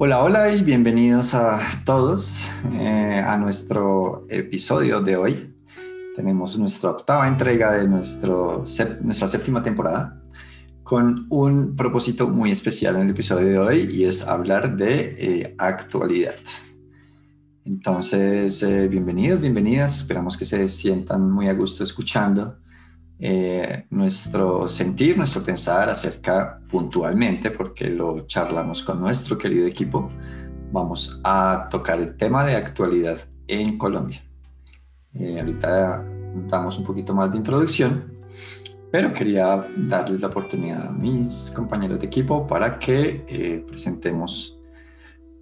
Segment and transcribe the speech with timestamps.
[0.00, 5.56] Hola, hola y bienvenidos a todos eh, a nuestro episodio de hoy.
[6.14, 8.64] Tenemos nuestra octava entrega de nuestra
[9.26, 10.22] séptima temporada
[10.84, 15.54] con un propósito muy especial en el episodio de hoy y es hablar de eh,
[15.58, 16.36] actualidad.
[17.64, 19.96] Entonces, eh, bienvenidos, bienvenidas.
[19.96, 22.58] Esperamos que se sientan muy a gusto escuchando
[23.20, 30.10] eh, nuestro sentir, nuestro pensar acerca puntualmente, porque lo charlamos con nuestro querido equipo,
[30.70, 33.18] vamos a tocar el tema de actualidad
[33.48, 34.22] en Colombia.
[35.14, 36.04] Eh, ahorita
[36.48, 38.12] damos un poquito más de introducción,
[38.92, 44.56] pero quería darles la oportunidad a mis compañeros de equipo para que eh, presentemos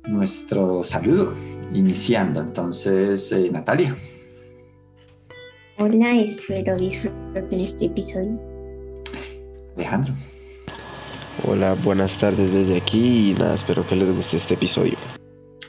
[0.04, 1.34] nuestro saludo,
[1.74, 2.40] iniciando.
[2.40, 3.94] Entonces, Natalia.
[5.78, 8.40] Hola, espero disfruten este episodio.
[9.76, 10.14] Alejandro.
[11.44, 14.96] Hola, buenas tardes desde aquí y nada, espero que les guste este episodio.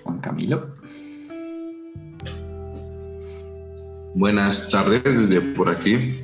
[0.03, 0.73] Juan Camilo.
[4.15, 6.21] Buenas tardes desde por aquí.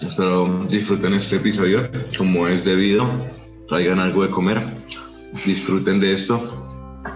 [0.00, 1.82] Espero disfruten este episodio
[2.16, 3.06] como es debido.
[3.68, 4.62] Traigan algo de comer.
[5.44, 6.66] Disfruten de esto.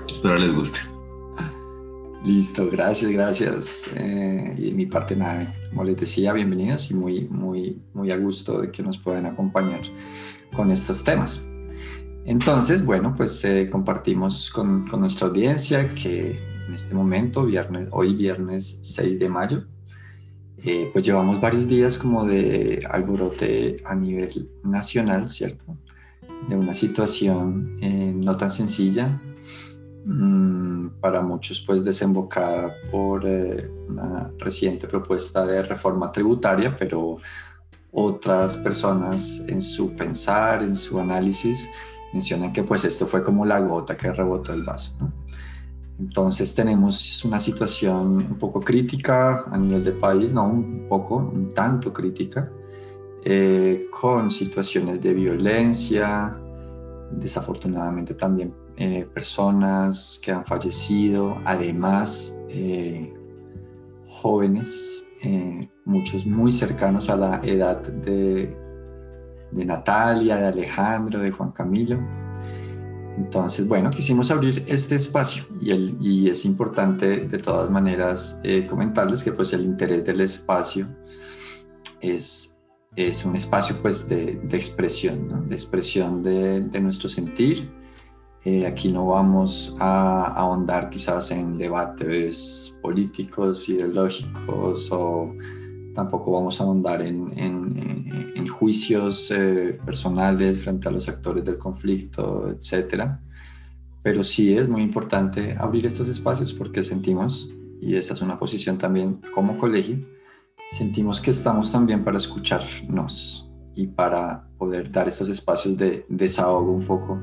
[0.06, 0.80] Espero les guste.
[2.24, 3.90] Listo, gracias, gracias.
[3.94, 8.16] Eh, y de mi parte nada, como les decía, bienvenidos y muy, muy, muy a
[8.16, 9.82] gusto de que nos puedan acompañar
[10.56, 11.44] con estos temas.
[12.24, 18.14] Entonces, bueno, pues eh, compartimos con, con, nuestra audiencia que en este momento, viernes, hoy
[18.14, 19.64] viernes 6 de mayo,
[20.64, 25.76] eh, pues llevamos varios días como de alborote a nivel nacional, ¿cierto?
[26.48, 27.78] De una situación
[28.24, 29.20] no tan sencilla,
[31.00, 37.18] para muchos pues desembocada por eh, una reciente propuesta de reforma tributaria, pero
[37.92, 41.70] otras personas en su pensar, en su análisis,
[42.12, 44.94] mencionan que pues esto fue como la gota que rebotó el vaso.
[45.98, 51.54] Entonces tenemos una situación un poco crítica a nivel de país, no un poco, un
[51.54, 52.50] tanto crítica,
[53.24, 56.36] eh, con situaciones de violencia,
[57.12, 63.14] desafortunadamente también eh, personas que han fallecido, además eh,
[64.08, 68.56] jóvenes, eh, muchos muy cercanos a la edad de,
[69.52, 72.00] de, Natalia, de Alejandro, de Juan Camilo.
[73.16, 79.22] Entonces, bueno, quisimos abrir este espacio y, el, y es importante de todas maneras comentarles
[79.22, 80.88] que pues el interés del espacio
[82.00, 82.58] es,
[82.96, 87.70] es un espacio pues de, de expresión, de expresión de, de nuestro sentir,
[88.44, 95.34] eh, aquí no vamos a ahondar quizás en debates políticos, ideológicos o
[95.94, 102.48] tampoco vamos a ahondar en, en, juicios eh, personales frente a los actores del conflicto,
[102.50, 103.16] etc.
[104.02, 108.78] Pero sí es muy importante abrir estos espacios porque sentimos, y esa es una posición
[108.78, 109.98] también como colegio,
[110.72, 116.86] sentimos que estamos también para escucharnos y para poder dar estos espacios de desahogo un
[116.86, 117.20] poco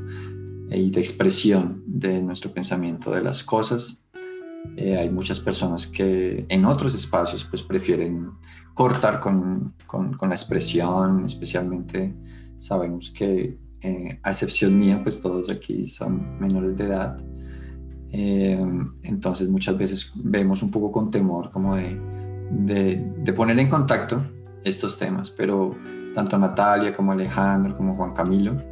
[0.71, 4.05] y de expresión de nuestro pensamiento de las cosas.
[4.77, 8.31] Eh, hay muchas personas que en otros espacios pues prefieren
[8.73, 12.15] cortar con, con, la expresión, especialmente
[12.57, 17.17] sabemos que eh, a excepción mía pues todos aquí son menores de edad.
[18.13, 18.65] Eh,
[19.03, 21.99] entonces muchas veces vemos un poco con temor como de,
[22.51, 24.23] de, de poner en contacto
[24.63, 25.75] estos temas, pero
[26.13, 28.70] tanto Natalia como Alejandro como Juan Camilo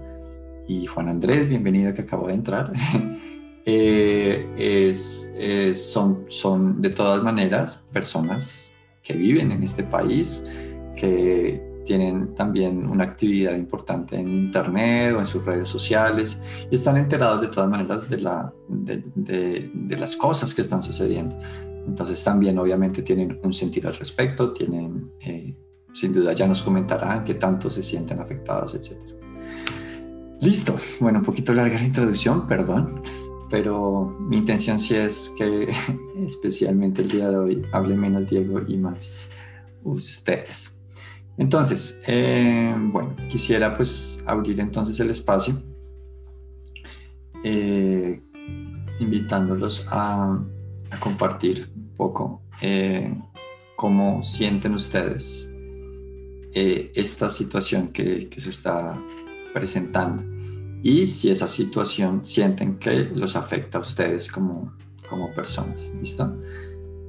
[0.69, 2.71] y Juan Andrés, bienvenido que acabo de entrar,
[3.65, 8.71] eh, es, son, son de todas maneras personas
[9.01, 10.45] que viven en este país,
[10.95, 16.97] que tienen también una actividad importante en Internet o en sus redes sociales y están
[16.97, 21.35] enterados de todas maneras de, la, de, de, las cosas que están sucediendo.
[21.87, 25.55] Entonces también obviamente tienen un sentir al respecto, tienen, eh,
[25.93, 29.18] sin duda ya nos comentarán qué tanto se sienten afectados, etcétera.
[30.41, 30.79] Listo.
[31.01, 33.03] Bueno, un poquito larga la introducción, perdón,
[33.49, 35.67] pero mi intención sí es que
[36.25, 39.31] especialmente el día de hoy hable menos Diego y más
[39.83, 40.77] ustedes.
[41.37, 45.61] Entonces, eh, bueno, quisiera pues abrir entonces el espacio
[47.43, 48.21] eh,
[48.99, 50.39] invitándolos a,
[50.99, 53.15] compartir un poco eh,
[53.75, 55.51] cómo sienten ustedes
[56.51, 58.99] esta situación que, que se está
[59.53, 60.23] presentando
[60.81, 64.73] y si esa situación sienten que los afecta a ustedes como,
[65.09, 66.37] como personas, ¿listo?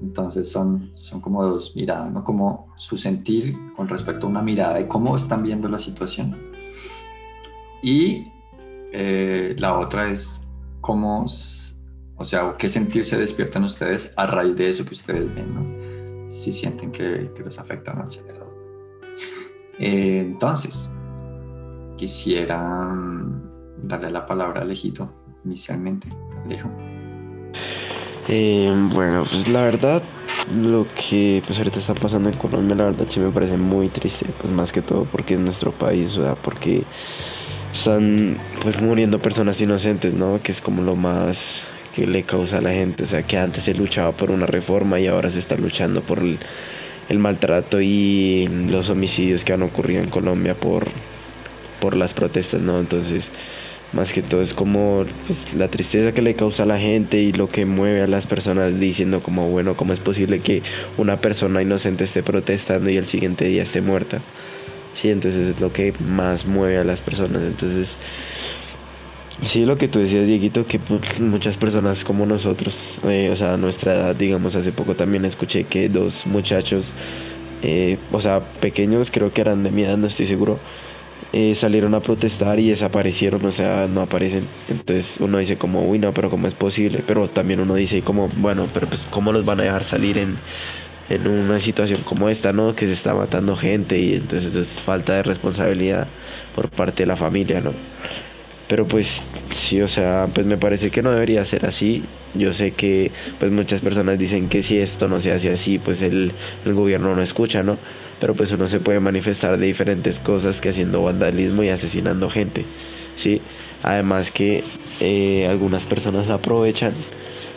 [0.02, 2.24] Entonces son, son como dos miradas, ¿no?
[2.24, 6.36] Como su sentir con respecto a una mirada de cómo están viendo la situación.
[7.82, 8.32] Y
[8.92, 10.46] eh, la otra es
[10.80, 11.26] cómo,
[12.16, 16.30] o sea, qué sentirse despiertan ustedes a raíz de eso que ustedes ven, ¿no?
[16.30, 18.40] Si sienten que, que los afecta o no, etc.
[19.78, 20.90] Eh, entonces,
[22.00, 22.58] quisiera
[22.94, 25.12] mm, darle la palabra a Alejito
[25.44, 26.08] inicialmente.
[26.46, 26.70] Alejo.
[28.26, 30.02] Eh, bueno, pues la verdad,
[30.50, 34.26] lo que pues ahorita está pasando en Colombia, la verdad sí me parece muy triste,
[34.40, 36.84] pues más que todo porque es nuestro país, o sea, porque
[37.74, 40.40] están pues muriendo personas inocentes, ¿no?
[40.42, 41.60] Que es como lo más
[41.94, 44.98] que le causa a la gente, o sea, que antes se luchaba por una reforma
[45.00, 46.38] y ahora se está luchando por el,
[47.10, 50.88] el maltrato y los homicidios que han ocurrido en Colombia por,
[51.80, 52.78] por las protestas, ¿no?
[52.78, 53.30] Entonces
[53.92, 57.32] más que todo es como pues, la tristeza que le causa a la gente y
[57.32, 60.62] lo que mueve a las personas diciendo como bueno cómo es posible que
[60.96, 64.20] una persona inocente esté protestando y el siguiente día esté muerta
[64.94, 67.96] sí entonces es lo que más mueve a las personas entonces
[69.42, 73.56] sí lo que tú decías Dieguito que pues, muchas personas como nosotros eh, o sea
[73.56, 76.92] nuestra edad digamos hace poco también escuché que dos muchachos
[77.62, 80.60] eh, o sea pequeños creo que eran de mi edad no estoy seguro
[81.32, 84.48] eh, salieron a protestar y desaparecieron, o sea, no aparecen.
[84.68, 87.02] Entonces uno dice como, uy, no, pero ¿cómo es posible?
[87.06, 90.38] Pero también uno dice como, bueno, pero pues ¿cómo los van a dejar salir en,
[91.08, 92.74] en una situación como esta, ¿no?
[92.76, 96.08] Que se está matando gente y entonces es falta de responsabilidad
[96.54, 97.74] por parte de la familia, ¿no?
[98.70, 99.20] Pero pues
[99.50, 102.04] sí, o sea, pues me parece que no debería ser así.
[102.34, 106.00] Yo sé que pues muchas personas dicen que si esto no se hace así, pues
[106.00, 106.32] el,
[106.64, 107.76] el gobierno no escucha, ¿no?
[108.20, 112.66] pero pues uno se puede manifestar de diferentes cosas que haciendo vandalismo y asesinando gente,
[113.16, 113.40] ¿sí?
[113.82, 114.62] Además que
[115.00, 116.92] eh, algunas personas aprovechan,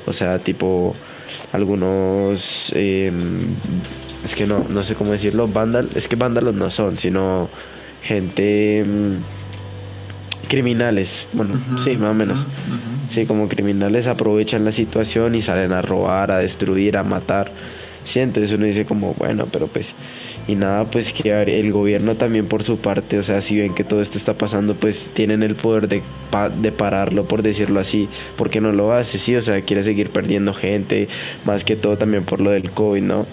[0.08, 0.96] o sea, tipo
[1.52, 3.56] algunos, em,
[4.24, 7.50] es que no, no sé cómo decirlo, vándal, es que vándalos no son, sino
[8.02, 9.22] gente em,
[10.48, 12.48] criminales, bueno, sí, más o menos.
[13.10, 17.52] Sí, como criminales aprovechan la situación y salen a robar, a destruir, a matar.
[18.06, 19.94] Sí, entonces uno dice como, bueno, pero pues
[20.48, 23.86] y nada, pues que el gobierno también por su parte, o sea, si ven que
[23.86, 26.02] todo esto está pasando, pues tienen el poder de,
[26.62, 30.54] de pararlo, por decirlo así, porque no lo hace, sí, o sea, quiere seguir perdiendo
[30.54, 31.08] gente,
[31.46, 33.26] más que todo también por lo del COVID, ¿no?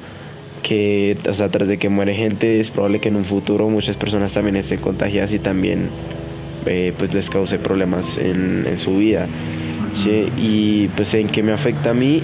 [0.62, 3.96] Que, o sea, tras de que muere gente, es probable que en un futuro muchas
[3.96, 5.90] personas también estén contagiadas y también,
[6.66, 9.28] eh, pues les cause problemas en, en su vida.
[10.36, 12.22] Y pues en qué me afecta a mí,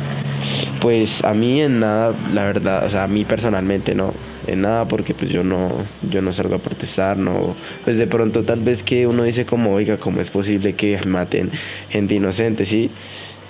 [0.81, 4.15] pues a mí en nada, la verdad, o sea, a mí personalmente, ¿no?
[4.47, 5.71] en nada porque pues yo no
[6.09, 7.55] yo no salgo a protestar no
[7.85, 11.51] pues de pronto tal vez que uno dice como oiga cómo es posible que maten
[11.91, 12.91] gente inocente sí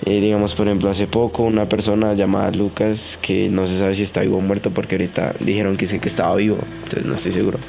[0.05, 4.03] eh, digamos por ejemplo hace poco una persona llamada Lucas que no se sabe si
[4.03, 7.31] está vivo o muerto porque ahorita dijeron que sí que estaba vivo entonces no estoy
[7.31, 7.59] seguro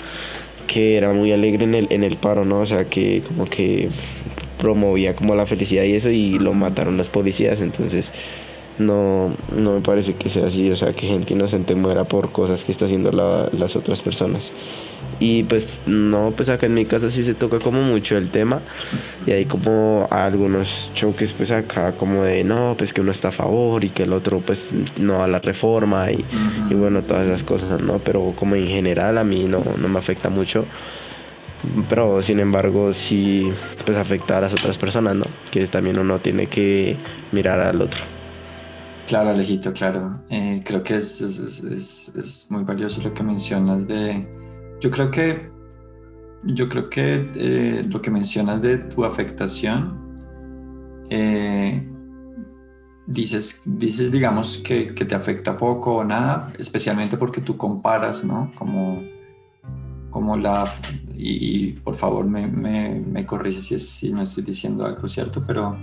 [0.68, 3.88] que era muy alegre en el en el paro no o sea que como que
[4.58, 8.12] promovía como la felicidad y eso y lo mataron las policías entonces
[8.78, 12.64] no, no me parece que sea así, o sea, que gente inocente muera por cosas
[12.64, 14.52] que está haciendo las otras personas.
[15.20, 18.60] Y pues no, pues acá en mi casa sí se toca como mucho el tema
[19.26, 23.32] y hay como algunos choques pues acá como de no, pues que uno está a
[23.32, 24.68] favor y que el otro pues
[25.00, 26.24] no a la reforma y,
[26.70, 27.98] y bueno, todas esas cosas, ¿no?
[27.98, 30.64] Pero como en general a mí no, no me afecta mucho
[31.88, 33.50] pero sin embargo sí
[33.84, 35.24] pues afecta a las otras personas, ¿no?
[35.50, 36.96] Que también uno tiene que
[37.32, 38.00] mirar al otro.
[39.06, 40.20] Claro, Alejito, claro.
[40.28, 44.37] Eh, creo que es, es, es, es, muy valioso lo que mencionas de...
[44.80, 45.50] Yo creo que,
[46.44, 49.98] yo creo que eh, lo que mencionas de tu afectación,
[51.10, 51.86] eh,
[53.06, 58.52] dices, dices, digamos, que, que, te afecta poco o nada, especialmente porque tú comparas, ¿no?
[58.56, 59.02] Como,
[60.10, 60.72] como la...
[61.16, 65.76] Y, por favor me, me, me corriges si, si no estoy diciendo algo cierto, pero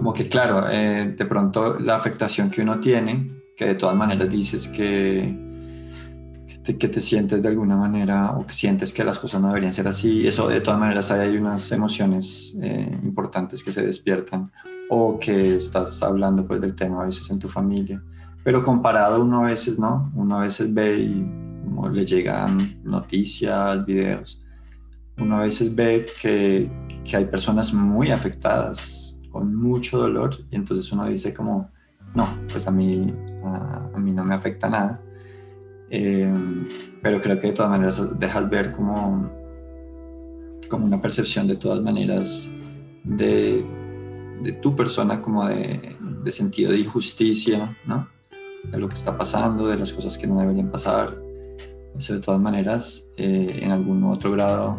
[0.00, 4.30] como que claro, eh, de pronto la afectación que uno tiene, que de todas maneras
[4.30, 5.49] dices que,
[6.62, 9.88] que te, sientes de alguna manera o que sientes que las cosas no deberían ser
[9.88, 14.52] así, eso de todas maneras hay, unas emociones eh, importantes que se despiertan
[14.88, 18.02] o que estás hablando pues del tema a veces en tu familia,
[18.44, 21.26] pero comparado uno a veces no, uno a veces ve y
[21.92, 24.42] le llegan noticias, videos,
[25.18, 26.70] uno a veces ve que,
[27.04, 31.70] que hay personas muy afectadas con mucho dolor y entonces uno dice como,
[32.14, 33.14] no, pues a mí,
[33.44, 35.00] a, mí no me afecta nada.
[35.90, 36.32] Eh,
[37.02, 39.30] pero creo que de todas maneras dejas ver como,
[40.68, 42.50] como una percepción de todas maneras
[43.02, 43.64] de,
[44.42, 48.08] de tu persona como de, de, sentido de injusticia, ¿no?
[48.70, 51.16] De lo que está pasando, de las cosas que no deberían pasar.
[51.98, 54.78] Eso de todas maneras, eh, en algún otro grado,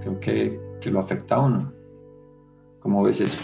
[0.00, 1.72] creo que, que lo afecta a uno.
[2.80, 3.38] ¿Cómo ves eso?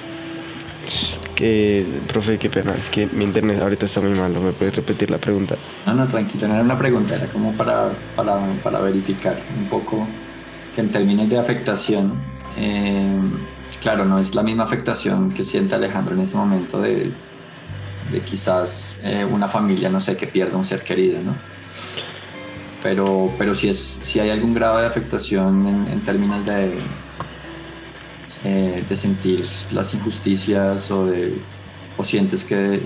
[1.35, 5.11] Que, profe, qué pena, es que mi internet ahorita está muy malo, ¿me puedes repetir
[5.11, 5.57] la pregunta?
[5.87, 10.07] No, no, tranquilo, no era una pregunta, era como para, para, para verificar un poco
[10.75, 12.15] que en términos de afectación,
[12.57, 13.21] eh,
[13.81, 17.13] claro, no es la misma afectación que siente Alejandro en este momento de,
[18.11, 21.37] de quizás eh, una familia, no sé, que pierda un ser querido, ¿no?
[22.83, 26.81] Pero, pero si, es, si hay algún grado de afectación en, en términos de,
[28.45, 31.35] eh, de sentir las injusticias o, de,
[31.97, 32.81] o sientes que,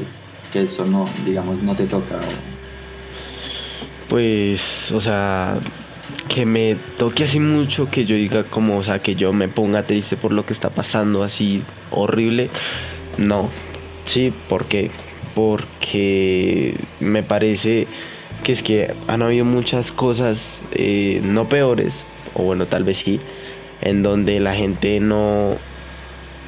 [0.53, 2.21] que eso no, digamos, no te toca.
[4.09, 5.59] Pues, o sea,
[6.29, 9.87] que me toque así mucho, que yo diga como, o sea, que yo me ponga
[9.87, 12.51] triste por lo que está pasando, así horrible,
[13.19, 13.51] no.
[14.05, 14.91] Sí, ¿por qué?
[15.35, 17.87] Porque me parece
[18.43, 21.95] que es que han habido muchas cosas eh, no peores,
[22.35, 23.21] o bueno, tal vez sí,
[23.83, 25.57] en donde la gente no,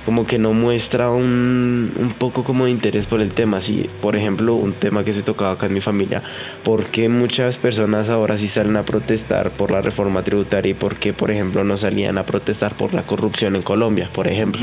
[0.04, 3.58] como que no muestra un, un poco como de interés por el tema.
[3.58, 6.22] Así, por ejemplo, un tema que se tocaba acá en mi familia,
[6.62, 10.98] ¿por qué muchas personas ahora sí salen a protestar por la reforma tributaria y por
[10.98, 14.62] qué, por ejemplo, no salían a protestar por la corrupción en Colombia, por ejemplo?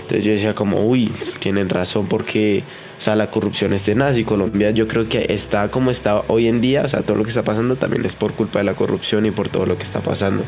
[0.00, 2.62] Entonces yo decía como, uy, tienen razón porque,
[2.98, 6.46] o sea, la corrupción es tenaz y Colombia yo creo que está como está hoy
[6.46, 8.74] en día, o sea, todo lo que está pasando también es por culpa de la
[8.74, 10.44] corrupción y por todo lo que está pasando.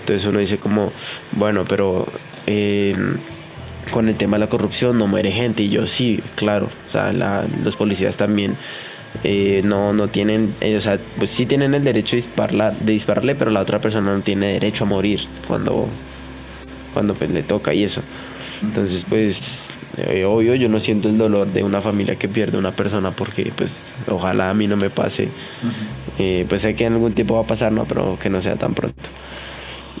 [0.00, 0.92] Entonces uno dice como,
[1.32, 2.06] bueno, pero
[2.46, 2.94] eh,
[3.90, 5.62] con el tema de la corrupción no muere gente.
[5.62, 7.12] Y yo sí, claro, o sea,
[7.62, 8.56] los policías también
[9.24, 12.92] eh, no, no tienen, eh, o sea, pues sí tienen el derecho de, dispararla, de
[12.92, 15.88] dispararle, pero la otra persona no tiene derecho a morir cuando,
[16.92, 18.02] cuando pues, le toca y eso.
[18.62, 19.68] Entonces, pues,
[20.26, 23.72] obvio, yo no siento el dolor de una familia que pierde una persona porque, pues,
[24.06, 25.28] ojalá a mí no me pase.
[26.48, 27.86] pues sé que en algún tiempo va a pasar, ¿no?
[27.86, 29.08] Pero que no sea tan pronto.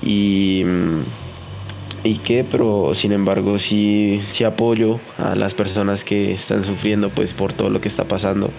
[0.02, 0.64] Y,
[2.04, 7.32] y que, pero sin embargo sí, sí apoyo a las personas que están sufriendo pues
[7.32, 8.50] por todo lo que está pasando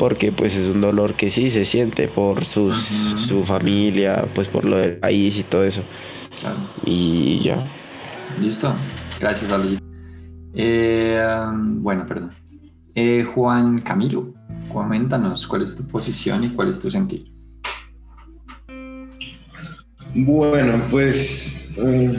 [0.00, 2.82] porque pues es un dolor que sí se siente por sus,
[3.28, 5.82] su familia, pues por lo del país y todo eso.
[6.86, 7.66] Y ya.
[8.40, 8.74] Listo.
[9.20, 9.78] Gracias, Ali.
[10.54, 11.22] Eh,
[11.52, 12.32] bueno, perdón.
[12.94, 14.32] Eh, Juan Camilo,
[14.72, 17.26] coméntanos cuál es tu posición y cuál es tu sentido.
[20.14, 22.16] Bueno, pues mm,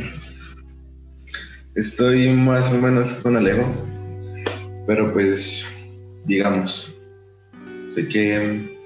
[1.76, 3.66] estoy más o menos con Alejo,
[4.88, 5.78] pero pues
[6.26, 6.98] digamos,
[7.90, 8.78] sé que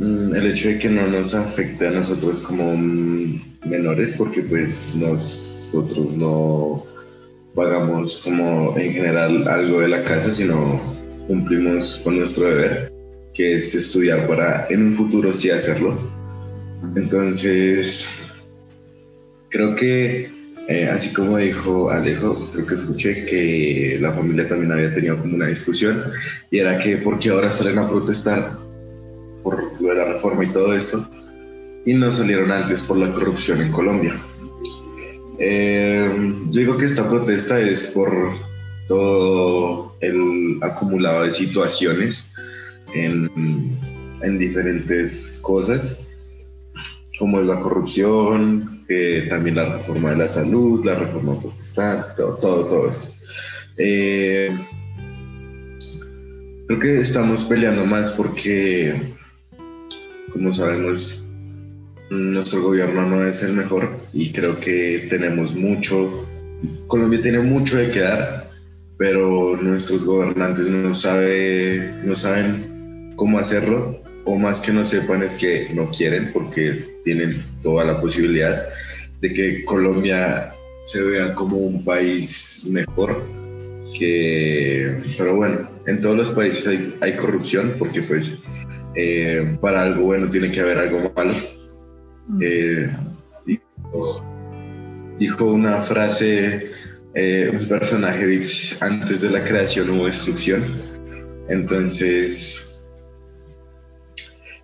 [0.00, 4.96] mm, el hecho de que no nos afecte a nosotros como mm, menores, porque pues
[4.96, 6.84] nosotros no
[7.54, 10.80] pagamos como en general algo de la casa, sino
[11.28, 12.92] cumplimos con nuestro deber,
[13.32, 16.21] que es estudiar para en un futuro sí hacerlo
[16.96, 18.06] entonces,
[19.50, 20.30] creo que,
[20.68, 25.36] eh, así como dijo Alejo, creo que escuché que la familia también había tenido como
[25.36, 26.02] una discusión
[26.50, 28.56] y era que porque ahora salen a protestar
[29.42, 31.08] por la reforma y todo esto
[31.84, 34.20] y no salieron antes por la corrupción en Colombia.
[35.38, 36.08] Eh,
[36.50, 38.12] yo digo que esta protesta es por
[38.86, 42.32] todo el acumulado de situaciones
[42.94, 43.30] en,
[44.22, 46.06] en diferentes cosas
[47.18, 48.72] como es la corrupción,
[49.28, 53.14] también la reforma de la salud, la reforma protestante, todo, todo, todo esto.
[53.76, 54.50] Eh,
[56.66, 59.14] creo que estamos peleando más porque,
[60.32, 61.26] como sabemos,
[62.10, 66.26] nuestro gobierno no es el mejor y creo que tenemos mucho,
[66.86, 68.50] Colombia tiene mucho de quedar,
[68.98, 75.34] pero nuestros gobernantes no, sabe, no saben cómo hacerlo o más que no sepan es
[75.36, 78.64] que no quieren porque tienen toda la posibilidad
[79.20, 80.52] de que Colombia
[80.84, 83.22] se vea como un país mejor
[83.98, 86.66] que pero bueno en todos los países
[87.00, 88.38] hay, corrupción porque pues
[88.94, 91.34] eh, para algo bueno tiene que haber algo malo.
[92.40, 92.90] Eh,
[95.18, 96.70] dijo, una frase
[97.14, 98.40] eh, un personaje
[98.80, 100.64] antes de la creación hubo destrucción.
[101.48, 102.71] Entonces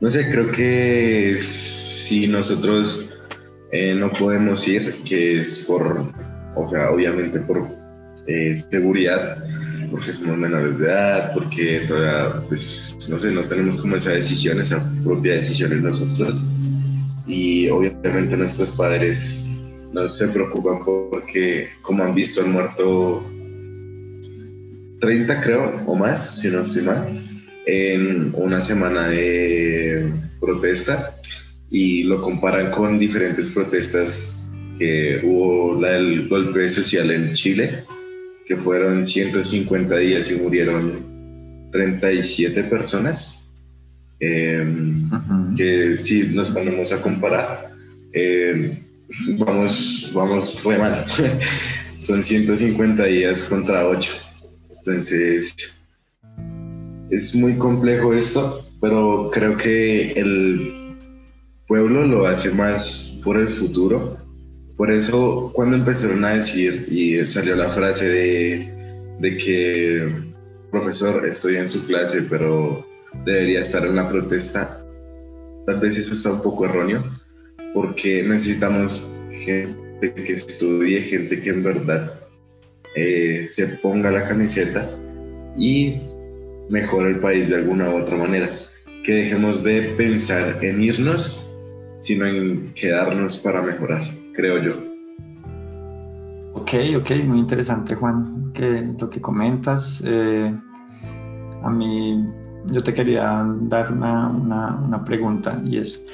[0.00, 3.10] no sé, creo que si nosotros
[3.72, 6.12] eh, no podemos ir, que es por,
[6.54, 7.66] o sea, obviamente por
[8.28, 9.42] eh, seguridad,
[9.90, 14.60] porque somos menores de edad, porque todavía, pues, no sé, no tenemos como esa decisión,
[14.60, 16.44] esa propia decisión en nosotros.
[17.26, 19.44] Y obviamente nuestros padres
[19.92, 23.24] no se preocupan porque, como han visto, han muerto
[25.00, 27.27] 30, creo, o más, si no estoy mal
[27.70, 30.10] en una semana de
[30.40, 31.20] protesta
[31.70, 34.48] y lo comparan con diferentes protestas
[34.78, 37.70] que hubo la del golpe social en Chile
[38.46, 43.44] que fueron 150 días y murieron 37 personas.
[44.20, 45.10] Em,
[45.54, 47.70] que si nos ponemos a comparar,
[48.14, 48.78] em,
[49.36, 51.04] vamos, vamos muy mal.
[52.00, 54.12] Son 150 días contra 8.
[54.78, 55.77] Entonces,
[57.10, 60.96] es muy complejo esto, pero creo que el
[61.66, 64.16] pueblo lo hace más por el futuro.
[64.76, 70.08] Por eso, cuando empezaron a decir y salió la frase de, de que,
[70.70, 72.86] profesor, estoy en su clase, pero
[73.24, 74.84] debería estar en la protesta,
[75.66, 77.04] tal vez eso está un poco erróneo,
[77.74, 79.10] porque necesitamos
[79.44, 82.12] gente que estudie, gente que en verdad
[82.94, 84.88] eh, se ponga la camiseta
[85.56, 86.00] y
[86.68, 88.50] mejore el país de alguna u otra manera.
[89.04, 91.50] Que dejemos de pensar en irnos,
[91.98, 94.02] sino en quedarnos para mejorar,
[94.34, 94.74] creo yo.
[96.54, 100.02] Ok, ok, muy interesante Juan, que lo que comentas.
[100.06, 100.54] Eh,
[101.62, 102.24] a mí,
[102.66, 106.04] yo te quería dar una, una, una pregunta y es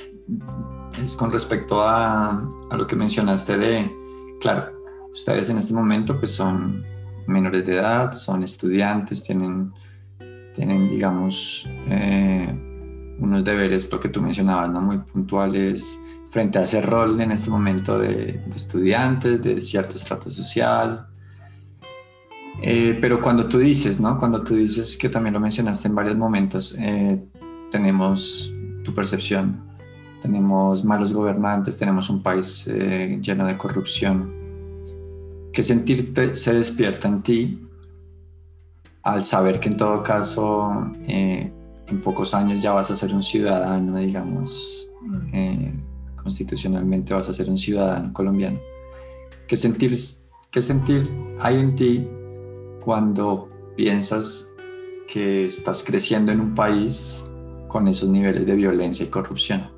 [1.02, 3.90] es con respecto a, a, lo que mencionaste de,
[4.40, 4.72] claro,
[5.12, 6.84] ustedes en este momento pues son
[7.26, 9.72] menores de edad, son estudiantes, tienen,
[10.54, 12.48] tienen digamos, eh,
[13.18, 14.80] unos deberes, lo que tú mencionabas, ¿no?
[14.80, 20.30] Muy puntuales frente a ese rol en este momento de, de estudiantes, de cierto estrato
[20.30, 21.06] social.
[22.62, 24.18] Eh, pero cuando tú dices, ¿no?
[24.18, 27.22] Cuando tú dices que también lo mencionaste en varios momentos, eh,
[27.70, 28.52] tenemos
[28.84, 29.64] tu percepción
[30.24, 34.32] tenemos malos gobernantes, tenemos un país eh, lleno de corrupción.
[35.52, 37.68] ¿Qué sentirte se despierta en ti
[39.04, 41.52] al saber que en todo caso eh,
[41.86, 44.90] en pocos años ya vas a ser un ciudadano, digamos,
[45.32, 45.72] eh,
[46.22, 48.58] constitucionalmente vas a ser un ciudadano colombiano?
[49.46, 49.94] ¿Qué sentir,
[50.50, 51.06] ¿Qué sentir
[51.38, 52.08] hay en ti
[52.82, 54.50] cuando piensas
[55.06, 57.24] que estás creciendo en un país
[57.68, 59.68] con esos niveles de violencia y corrupción?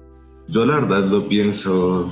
[0.46, 2.08] Yo la verdad lo pienso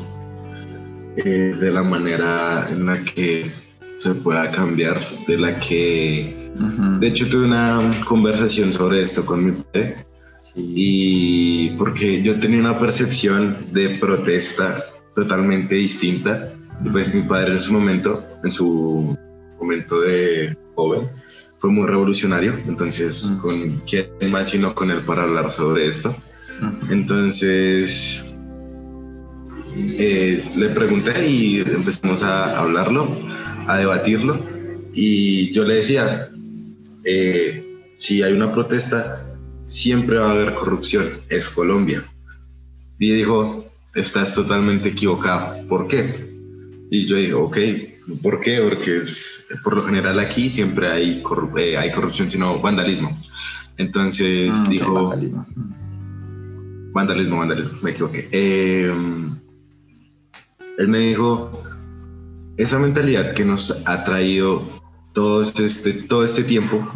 [1.16, 3.52] eh, de la manera en la que
[3.98, 4.98] se pueda cambiar,
[5.28, 6.43] de la que...
[7.00, 9.96] De hecho tuve una conversación sobre esto con mi padre
[10.54, 16.50] y porque yo tenía una percepción de protesta totalmente distinta.
[16.92, 19.16] Pues mi padre en su momento, en su
[19.60, 21.08] momento de joven,
[21.58, 26.14] fue muy revolucionario, entonces con quién más sino con él para hablar sobre esto.
[26.90, 28.30] Entonces,
[29.76, 33.08] eh, le pregunté y empezamos a hablarlo,
[33.66, 34.38] a debatirlo.
[34.92, 36.28] Y yo le decía,
[37.04, 37.64] eh,
[37.96, 39.24] si hay una protesta,
[39.62, 42.04] siempre va a haber corrupción, es Colombia.
[42.98, 45.66] Y dijo, estás totalmente equivocado.
[45.68, 46.26] ¿Por qué?
[46.90, 47.58] Y yo dije, ok,
[48.22, 48.60] ¿por qué?
[48.60, 49.02] Porque
[49.62, 51.22] por lo general aquí siempre hay,
[51.58, 53.18] eh, hay corrupción, sino vandalismo.
[53.76, 54.94] Entonces mm, dijo
[56.92, 58.28] vandalismo, vandalismo, me equivoqué.
[58.30, 59.38] Em,
[60.78, 61.62] él me dijo,
[62.56, 64.62] esa mentalidad que nos ha traído
[65.14, 66.86] todo este, todo este tiempo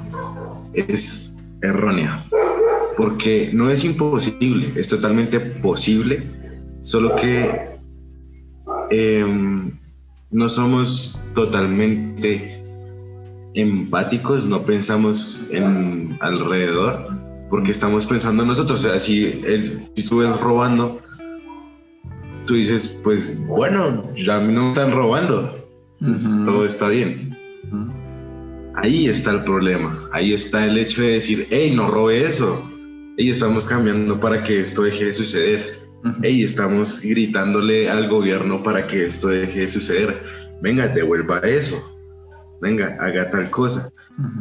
[0.75, 2.25] es errónea,
[2.97, 6.23] porque no es imposible, es totalmente posible,
[6.83, 7.79] solo que
[8.91, 9.71] em,
[10.31, 12.63] no somos totalmente
[13.55, 17.17] empáticos, no pensamos en alrededor
[17.51, 18.85] porque estamos pensando en nosotros.
[18.85, 19.41] O sea, si,
[19.97, 20.99] si tú ves robando,
[22.47, 25.67] tú dices, pues bueno, ya a mí no me están robando,
[26.45, 27.38] todo está bien.
[28.83, 32.71] Ahí está el problema, ahí está el hecho de decir, hey, no robe eso.
[33.17, 35.79] Y estamos cambiando para que esto deje de suceder.
[36.23, 40.23] Hey, estamos gritándole al gobierno para que esto deje de suceder.
[40.63, 41.99] Venga, devuelva eso
[42.61, 43.93] venga, haga tal cosa.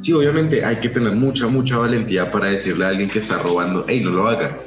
[0.02, 3.86] Sí, obviamente hay que tener mucha, mucha valentía para decirle a alguien que está robando,
[3.88, 4.58] hey, no lo haga.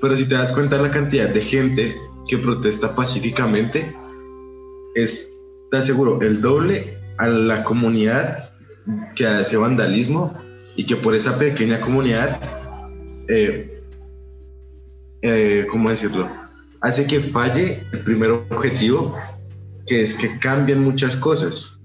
[0.00, 1.94] Pero si te das cuenta la cantidad de gente
[2.28, 3.84] que protesta pacíficamente,
[4.94, 5.30] es,
[5.70, 8.51] te aseguro, el doble a la comunidad
[9.14, 10.32] que hace vandalismo
[10.76, 12.40] y que por esa pequeña comunidad,
[13.28, 13.82] eh,
[15.22, 16.28] eh, ¿cómo decirlo?
[16.80, 19.16] Hace que falle el primer objetivo,
[19.86, 21.78] que es que cambien muchas cosas.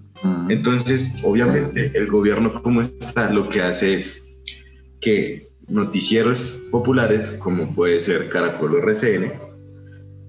[0.50, 4.26] Entonces, obviamente, el gobierno como está, lo que hace es
[5.00, 9.32] que noticieros populares, como puede ser Caracol o RCN,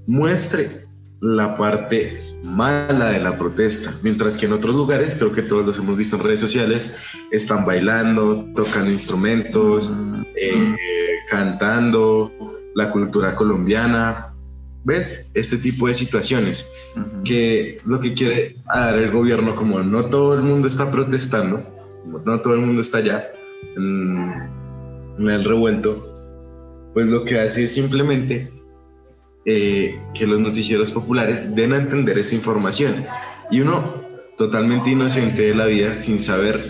[0.07, 0.85] muestre
[1.21, 5.79] la parte mala de la protesta, mientras que en otros lugares, creo que todos los
[5.79, 6.95] hemos visto en redes sociales,
[7.31, 9.95] están bailando, tocando instrumentos,
[10.37, 10.77] eh,
[11.29, 12.33] cantando
[12.75, 14.35] la cultura colombiana,
[14.85, 15.31] ¿Ves?
[15.35, 16.67] Este tipo de situaciones
[17.25, 21.63] que lo que quiere dar el gobierno, como no todo el mundo está protestando,
[22.05, 23.27] como no todo el mundo está allá
[23.77, 24.49] en,
[25.19, 26.15] en el revuelto,
[26.95, 28.51] pues lo que hace es simplemente
[29.51, 33.03] eh, que los noticieros populares den a entender esa información.
[33.51, 33.83] Y uno,
[34.37, 36.61] totalmente inocente de la vida, sin saber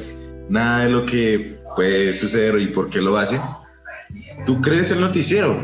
[0.48, 3.40] nada de lo que puede suceder y por qué lo hace,
[4.46, 5.58] tú crees el noticiero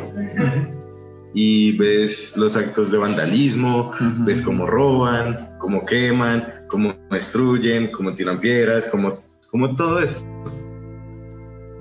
[1.34, 3.92] y ves los actos de vandalismo,
[4.26, 9.22] ves cómo roban, cómo queman, cómo destruyen, cómo tiran piedras, cómo,
[9.52, 10.26] como todo esto.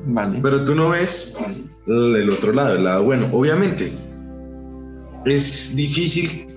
[0.06, 0.40] Vale.
[0.44, 1.40] Pero tú no ves
[1.88, 3.28] el otro lado, el lado bueno.
[3.32, 3.92] Obviamente,
[5.26, 6.48] es difícil,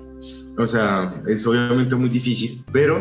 [0.58, 3.00] o sea, es obviamente muy difícil, pero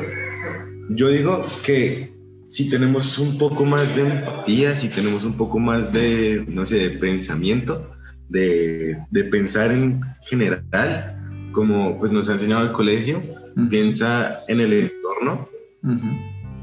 [0.90, 2.14] yo digo que
[2.48, 6.90] si tenemos un poco más de empatía, si tenemos un poco más de, no sé,
[6.90, 7.90] de pensamiento,
[8.30, 13.22] de, de pensar en general, como pues nos ha enseñado el colegio,
[13.70, 15.50] piensa en el entorno.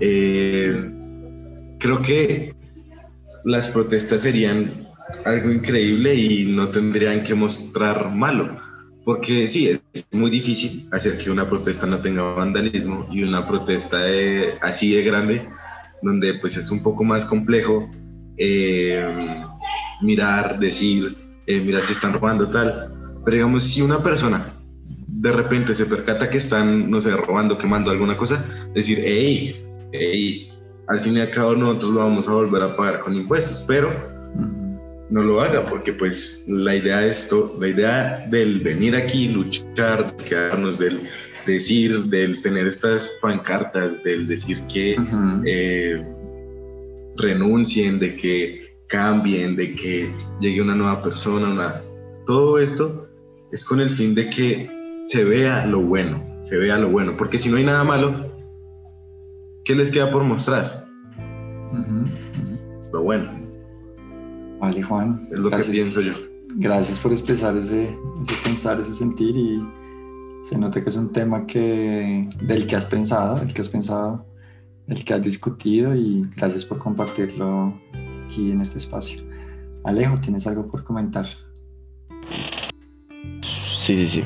[0.01, 0.91] Eh,
[1.79, 2.55] creo que
[3.45, 4.71] las protestas serían
[5.25, 8.61] algo increíble y no tendrían que mostrar malo.
[9.05, 13.99] Porque sí, es muy difícil hacer que una protesta no tenga vandalismo y una protesta
[14.61, 15.49] así de grande,
[16.03, 17.91] donde pues es un poco más complejo
[18.37, 19.45] eh,
[20.01, 22.93] mirar, decir, eh, mirar si están robando tal.
[23.25, 24.53] Pero digamos, si una persona
[25.09, 29.55] de repente se percata que están, no sé, robando, quemando alguna cosa, decir, hey,
[29.93, 30.53] hey,
[30.89, 34.12] al fin y al cabo nosotros lo vamos a volver a pagar con impuestos, pero
[35.13, 40.17] no lo haga, porque pues la idea de esto, la idea del venir aquí, luchar,
[40.17, 41.07] quedarnos, del
[41.47, 44.97] decir, del tener estas pancartas, del decir que
[45.45, 46.03] eh,
[47.19, 51.75] renuncien, de que cambien, de que llegue una nueva persona, una...
[52.27, 53.07] todo esto
[53.53, 54.71] es con el fin de que
[55.05, 58.15] se vea lo bueno, se vea lo bueno, porque si no hay nada malo,
[59.67, 60.87] ¿qué les queda por mostrar?
[62.95, 63.42] Lo bueno.
[64.63, 65.29] Vale, Juan.
[65.33, 66.13] Es lo que pienso yo.
[66.55, 69.61] Gracias por expresar ese, ese pensar, ese sentir y
[70.45, 74.25] se nota que es un tema que, del que has pensado, el que has pensado,
[74.87, 77.75] el que has discutido y gracias por compartirlo
[78.25, 79.25] aquí en este espacio.
[79.83, 81.27] Alejo, ¿tienes algo por comentar?
[83.81, 84.25] Sí, sí, sí.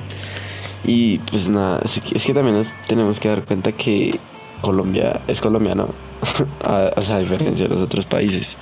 [0.85, 4.21] Y pues nada, es que, es que también nos tenemos que dar cuenta que
[4.61, 5.95] Colombia es colombiano,
[6.95, 8.57] o sea, a diferencia de los otros países.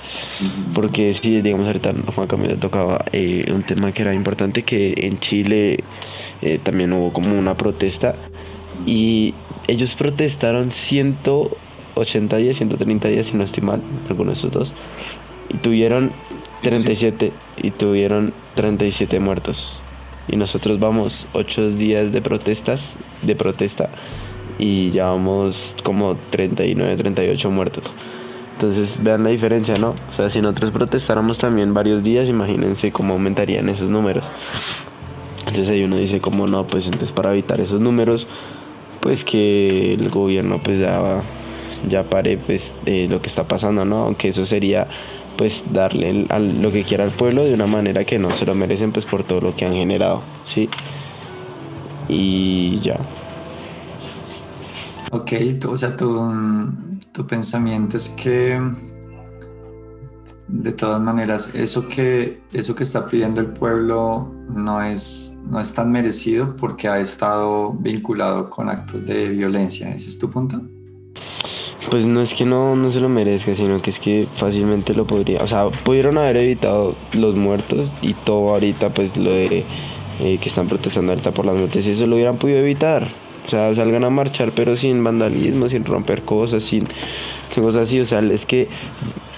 [0.73, 5.19] Porque si, digamos, ahorita Juan Camilo tocaba eh, un tema que era importante, que en
[5.19, 5.83] Chile
[6.41, 8.15] eh, también hubo como una protesta
[8.85, 9.33] y
[9.67, 14.73] ellos protestaron 180 días, 130 días, si no estoy mal, algunos de esos dos,
[15.49, 16.11] y tuvieron
[16.61, 19.81] 37, y tuvieron 37 muertos.
[20.27, 23.89] Y nosotros vamos 8 días de protestas, de protesta,
[24.57, 27.93] y llevamos como 39, 38 muertos.
[28.53, 29.95] Entonces vean la diferencia, ¿no?
[30.09, 34.25] O sea, si nosotros protestáramos también varios días, imagínense cómo aumentarían esos números.
[35.39, 38.27] Entonces ahí uno dice, como no, pues entonces para evitar esos números,
[39.01, 41.21] pues que el gobierno pues ya,
[41.89, 44.03] ya pare pues lo que está pasando, ¿no?
[44.03, 44.87] Aunque eso sería
[45.37, 46.25] pues darle
[46.57, 49.23] lo que quiera al pueblo de una manera que no se lo merecen pues por
[49.25, 50.69] todo lo que han generado, ¿sí?
[52.07, 52.97] Y ya.
[55.11, 55.31] Ok,
[55.67, 56.33] o sea, tu,
[57.11, 58.59] tu pensamiento es que
[60.47, 65.73] de todas maneras eso que, eso que está pidiendo el pueblo no es, no es
[65.73, 69.93] tan merecido porque ha estado vinculado con actos de violencia.
[69.93, 70.61] ¿Ese es tu punto?
[71.89, 75.05] Pues no es que no, no se lo merezca, sino que es que fácilmente lo
[75.05, 79.63] podría, o sea, pudieron haber evitado los muertos y todo ahorita, pues lo de
[80.19, 83.24] eh, que están protestando ahorita por las muertes, eso lo hubieran podido evitar.
[83.45, 86.87] O sea, salgan a marchar, pero sin vandalismo, sin romper cosas, sin,
[87.53, 87.99] cosas así.
[87.99, 88.67] O sea, es que,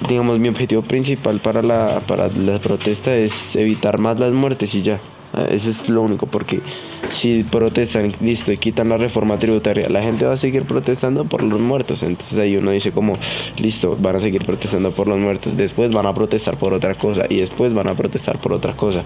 [0.07, 4.81] digamos, mi objetivo principal para la, para la protesta es evitar más las muertes y
[4.81, 5.01] ya.
[5.33, 6.61] Ah, eso es lo único, porque
[7.09, 11.43] si protestan, listo, y quitan la reforma tributaria, la gente va a seguir protestando por
[11.43, 12.01] los muertos.
[12.01, 13.17] Entonces ahí uno dice como,
[13.57, 17.25] listo, van a seguir protestando por los muertos, después van a protestar por otra cosa
[17.29, 19.03] y después van a protestar por otra cosa.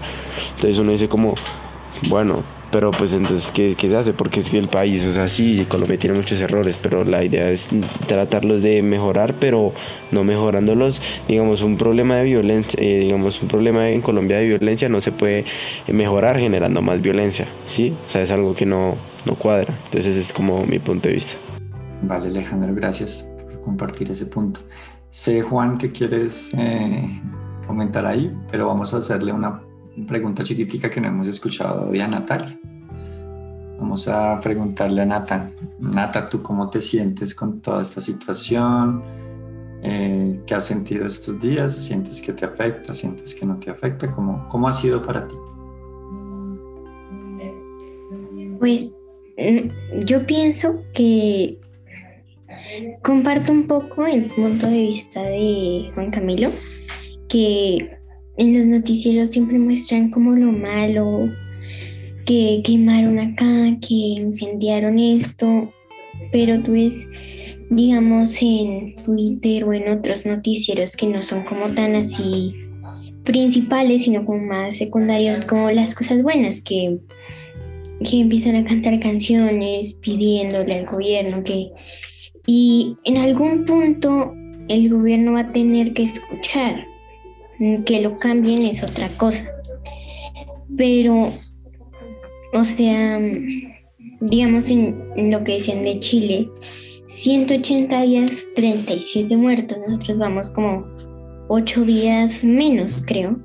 [0.54, 1.34] Entonces uno dice como,
[2.08, 4.14] bueno, pero pues entonces, ¿qué, se hace?
[4.14, 7.50] Porque es que el país, o sea, sí, Colombia tiene muchos errores, pero la idea
[7.50, 7.68] es
[8.06, 9.74] tratarlos de mejorar, pero
[10.10, 11.00] no mejorándolos.
[11.28, 15.12] Digamos, un problema de violencia, eh, digamos, un problema en Colombia de violencia no se
[15.12, 15.44] puede
[15.86, 17.94] mejorar generando más violencia, ¿sí?
[18.08, 19.78] O sea, es algo que no, no cuadra.
[19.84, 21.32] Entonces, es como mi punto de vista.
[22.04, 24.60] Vale, Alejandro, gracias por compartir ese punto.
[25.10, 27.20] Sé, Juan, que quieres eh,
[27.66, 29.60] comentar ahí, pero vamos a hacerle una
[30.06, 32.58] pregunta chiquitica que no hemos escuchado de a Natalia.
[33.78, 35.50] Vamos a preguntarle a Nata.
[35.80, 39.02] Nata, ¿tú cómo te sientes con toda esta situación?
[39.82, 41.76] Eh, ¿Qué has sentido estos días?
[41.76, 42.94] ¿Sientes que te afecta?
[42.94, 44.08] ¿Sientes que no te afecta?
[44.10, 45.34] ¿Cómo, cómo ha sido para ti?
[48.60, 48.96] Pues
[49.36, 51.58] mm, yo pienso que
[53.02, 56.50] comparto un poco el punto de vista de Juan Camilo,
[57.28, 57.98] que
[58.36, 61.28] en los noticieros siempre muestran como lo malo,
[62.24, 65.72] que quemaron acá, que incendiaron esto,
[66.30, 67.08] pero tú ves,
[67.70, 72.54] digamos, en Twitter o en otros noticieros que no son como tan así
[73.24, 76.98] principales, sino como más secundarios, como las cosas buenas que,
[78.08, 81.70] que empiezan a cantar canciones pidiéndole al gobierno que...
[82.44, 84.34] Y en algún punto
[84.68, 86.86] el gobierno va a tener que escuchar,
[87.84, 89.50] que lo cambien es otra cosa.
[90.76, 91.32] Pero,
[92.52, 93.20] o sea,
[94.20, 96.48] digamos en, lo que decían de Chile,
[97.06, 99.78] 180 días, 37 muertos.
[99.86, 100.86] Nosotros vamos como
[101.48, 103.38] 8 días menos, creo.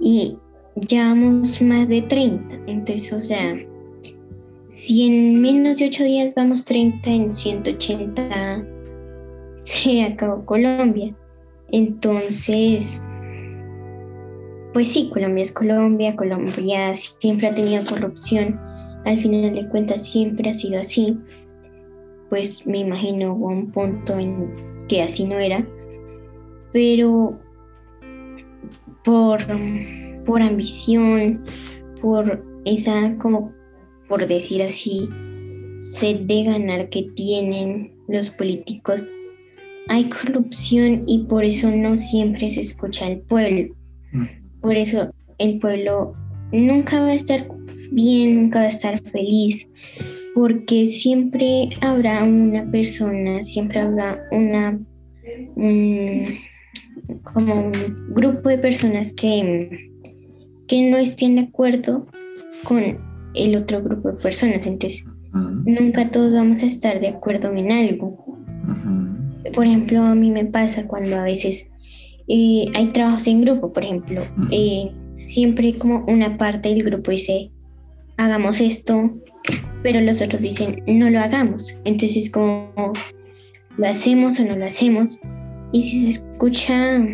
[0.00, 0.36] Y
[0.76, 2.54] ya vamos más de 30.
[2.66, 3.56] Entonces, o sea,
[4.68, 8.66] si en menos de 8 días vamos 30, en 180
[9.64, 11.14] se acabó Colombia.
[11.72, 13.00] Entonces,
[14.76, 18.60] pues sí, Colombia es Colombia, Colombia siempre ha tenido corrupción,
[19.06, 21.18] al final de cuentas siempre ha sido así,
[22.28, 24.52] pues me imagino hubo un punto en
[24.86, 25.66] que así no era,
[26.74, 27.40] pero
[29.02, 29.38] por,
[30.26, 31.42] por ambición,
[32.02, 33.54] por esa, como
[34.10, 35.08] por decir así,
[35.80, 39.10] sed de ganar que tienen los políticos,
[39.88, 43.74] hay corrupción y por eso no siempre se escucha al pueblo.
[44.12, 44.45] Mm.
[44.66, 46.16] Por eso el pueblo
[46.50, 47.46] nunca va a estar
[47.92, 49.70] bien, nunca va a estar feliz,
[50.34, 54.80] porque siempre habrá una persona, siempre habrá una
[57.22, 57.72] como un
[58.08, 59.88] grupo de personas que,
[60.66, 62.08] que no estén de acuerdo
[62.64, 62.98] con
[63.34, 64.66] el otro grupo de personas.
[64.66, 65.04] Entonces,
[65.64, 68.36] nunca todos vamos a estar de acuerdo en algo.
[69.54, 71.70] Por ejemplo, a mí me pasa cuando a veces
[72.28, 74.90] eh, hay trabajos en grupo, por ejemplo, eh,
[75.26, 77.50] siempre como una parte del grupo dice,
[78.16, 79.10] hagamos esto,
[79.82, 81.78] pero los otros dicen, no lo hagamos.
[81.84, 82.92] Entonces, como,
[83.76, 85.20] ¿lo hacemos o no lo hacemos?
[85.72, 87.06] Y si se escucha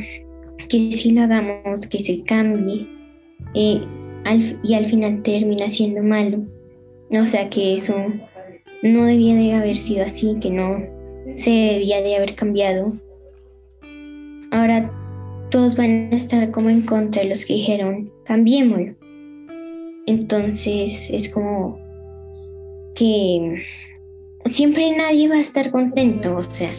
[0.68, 2.88] que sí lo hagamos, que se cambie,
[3.54, 3.82] eh,
[4.62, 6.44] y al final termina siendo malo.
[7.10, 7.94] O sea que eso
[8.82, 10.82] no debía de haber sido así, que no
[11.34, 12.96] se debía de haber cambiado.
[14.50, 14.90] Ahora
[15.52, 18.94] todos van a estar como en contra de los que dijeron, cambiémoslo.
[20.06, 21.78] Entonces es como
[22.94, 23.62] que
[24.46, 26.70] siempre nadie va a estar contento, o sea,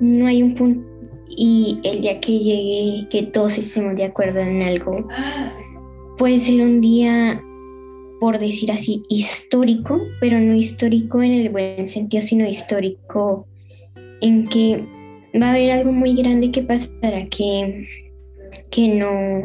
[0.00, 0.86] no hay un punto
[1.30, 5.06] y el día que llegue, que todos estemos de acuerdo en algo,
[6.16, 7.40] puede ser un día,
[8.18, 13.46] por decir así, histórico, pero no histórico en el buen sentido, sino histórico
[14.20, 14.84] en que
[15.40, 17.86] va a haber algo muy grande que pasará que
[18.70, 19.42] que no,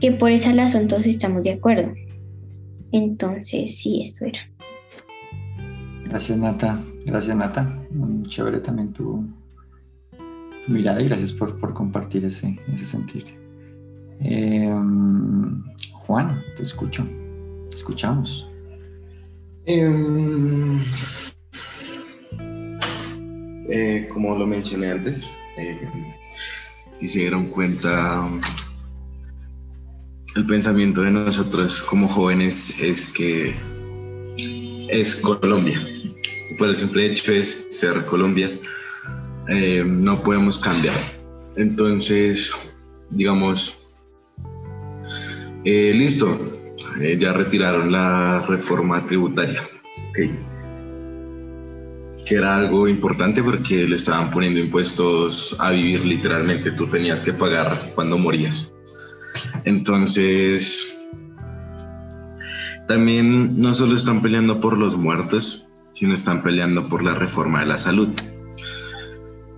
[0.00, 1.92] que por esa razón todos estamos de acuerdo.
[2.92, 4.40] Entonces, sí, esto era.
[6.04, 6.80] Gracias, Nata.
[7.06, 7.78] Gracias, Nata.
[7.90, 9.24] Muy chévere también tu,
[10.64, 13.24] tu mirada y gracias por, compartir ese, ese sentir.
[14.20, 17.06] Em, Juan, te escucho.
[17.70, 18.48] Te escuchamos.
[19.66, 20.80] Em,
[23.68, 25.78] eh, como lo mencioné antes, eh,
[27.00, 28.28] si se dieron cuenta,
[30.36, 33.54] el pensamiento de nosotros como jóvenes es que
[34.88, 35.80] es Colombia.
[36.58, 38.50] Por el simple hecho es ser Colombia.
[39.48, 40.96] Eh, no podemos cambiar.
[41.56, 42.52] Entonces,
[43.10, 43.78] digamos,
[45.64, 46.28] eh, listo,
[47.00, 49.62] eh, ya retiraron la reforma tributaria.
[50.10, 50.49] Okay
[52.30, 57.32] que era algo importante porque le estaban poniendo impuestos a vivir literalmente, tú tenías que
[57.32, 58.72] pagar cuando morías.
[59.64, 60.96] Entonces,
[62.86, 67.66] también no solo están peleando por los muertos, sino están peleando por la reforma de
[67.66, 68.10] la salud.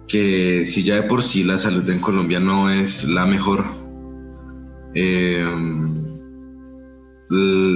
[0.08, 3.66] Que si ya de por sí la salud en Colombia no es la mejor,
[4.94, 5.46] eh,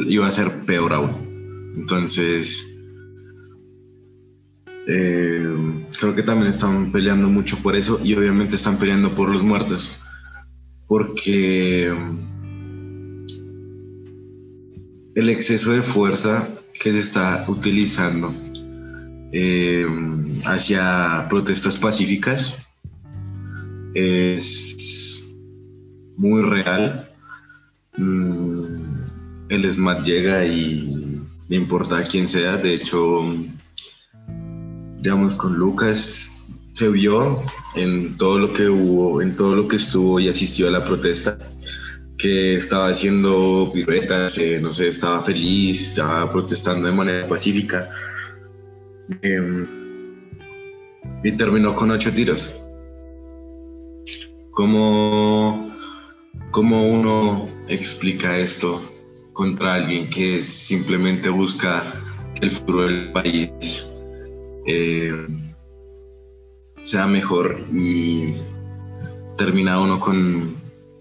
[0.09, 1.75] iba a ser peor aún.
[1.77, 2.76] Entonces,
[4.87, 9.43] eh, creo que también están peleando mucho por eso y obviamente están peleando por los
[9.43, 9.99] muertos.
[10.87, 11.93] Porque
[15.17, 16.47] el exceso de fuerza
[16.79, 18.33] que se está utilizando
[19.33, 19.87] eh,
[20.45, 22.67] hacia protestas pacíficas
[23.95, 25.25] es
[26.17, 27.11] muy real.
[27.97, 28.65] Mm,
[29.49, 32.57] el SMAT llega y no importa quién sea.
[32.59, 33.23] De hecho,
[35.07, 36.43] digamos, con Lucas
[36.73, 37.41] se vio
[37.77, 41.39] en todo lo que hubo, en todo lo que estuvo y asistió a la protesta,
[42.19, 47.89] que estaba haciendo piruetas, eh, no sé, estaba feliz, estaba protestando de manera pacífica.
[49.23, 49.65] Em,
[51.23, 52.61] y terminó con ocho tiros.
[54.51, 55.73] ¿Cómo,
[56.51, 58.83] ¿Cómo uno explica esto
[59.35, 61.85] contra alguien que simplemente busca
[62.41, 63.87] el futuro del país
[64.67, 65.27] eh,
[66.83, 68.35] sea mejor y
[69.37, 70.55] termina uno con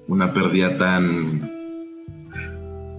[0.07, 1.51] una pérdida tan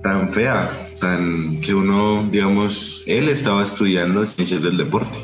[0.03, 5.19] tan fea, tan que uno, digamos, él estaba estudiando ciencias del deporte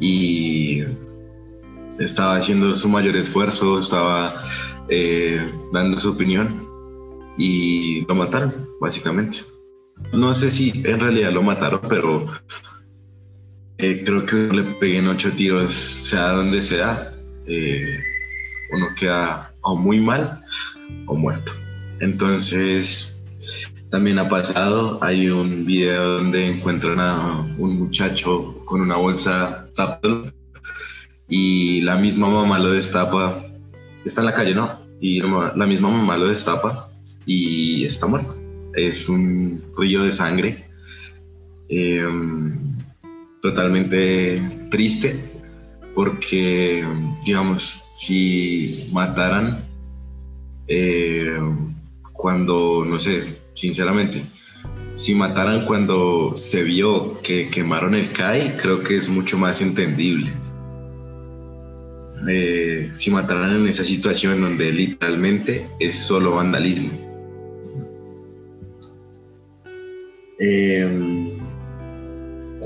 [0.00, 0.82] y
[1.98, 4.44] estaba haciendo su mayor esfuerzo, estaba
[4.90, 6.68] eh, dando su opinión
[7.38, 9.38] y lo mataron, básicamente.
[10.12, 12.26] No sé si en realidad lo mataron, pero
[13.78, 17.12] eh, creo que le peguen ocho tiros, sea donde sea,
[17.46, 17.96] eh,
[18.72, 20.42] uno queda o muy mal
[21.06, 21.52] o muerto.
[22.00, 23.22] Entonces,
[23.90, 30.32] también ha pasado, hay un video donde encuentran a un muchacho con una bolsa tapado
[31.28, 33.44] y la misma mamá lo destapa,
[34.04, 34.80] está en la calle, ¿no?
[35.00, 36.90] Y la misma mamá lo destapa
[37.26, 38.34] y está muerto.
[38.74, 40.64] Es un río de sangre.
[41.68, 42.06] Eh,
[43.46, 45.16] totalmente triste
[45.94, 46.84] porque,
[47.24, 49.64] digamos, si mataran
[50.68, 51.38] eh,
[52.12, 54.22] cuando, no sé, sinceramente,
[54.92, 60.32] si mataran cuando se vio que quemaron el CAI, creo que es mucho más entendible.
[62.28, 66.90] Eh, si mataran en esa situación donde literalmente es solo vandalismo.
[70.40, 71.15] Eh,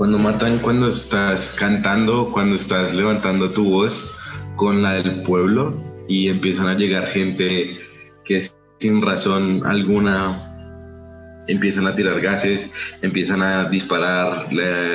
[0.01, 4.11] cuando matan, cuando estás cantando, cuando estás levantando tu voz
[4.55, 7.77] con la del pueblo y empiezan a llegar gente
[8.25, 8.41] que
[8.79, 12.71] sin razón alguna empiezan a tirar gases,
[13.03, 14.51] empiezan a disparar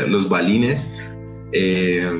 [0.09, 0.93] los balines,
[1.53, 2.11] eh,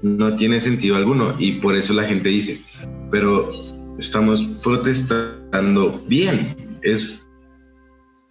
[0.00, 2.58] no tiene sentido alguno y por eso la gente dice,
[3.10, 3.50] pero
[3.98, 7.26] estamos protestando bien, es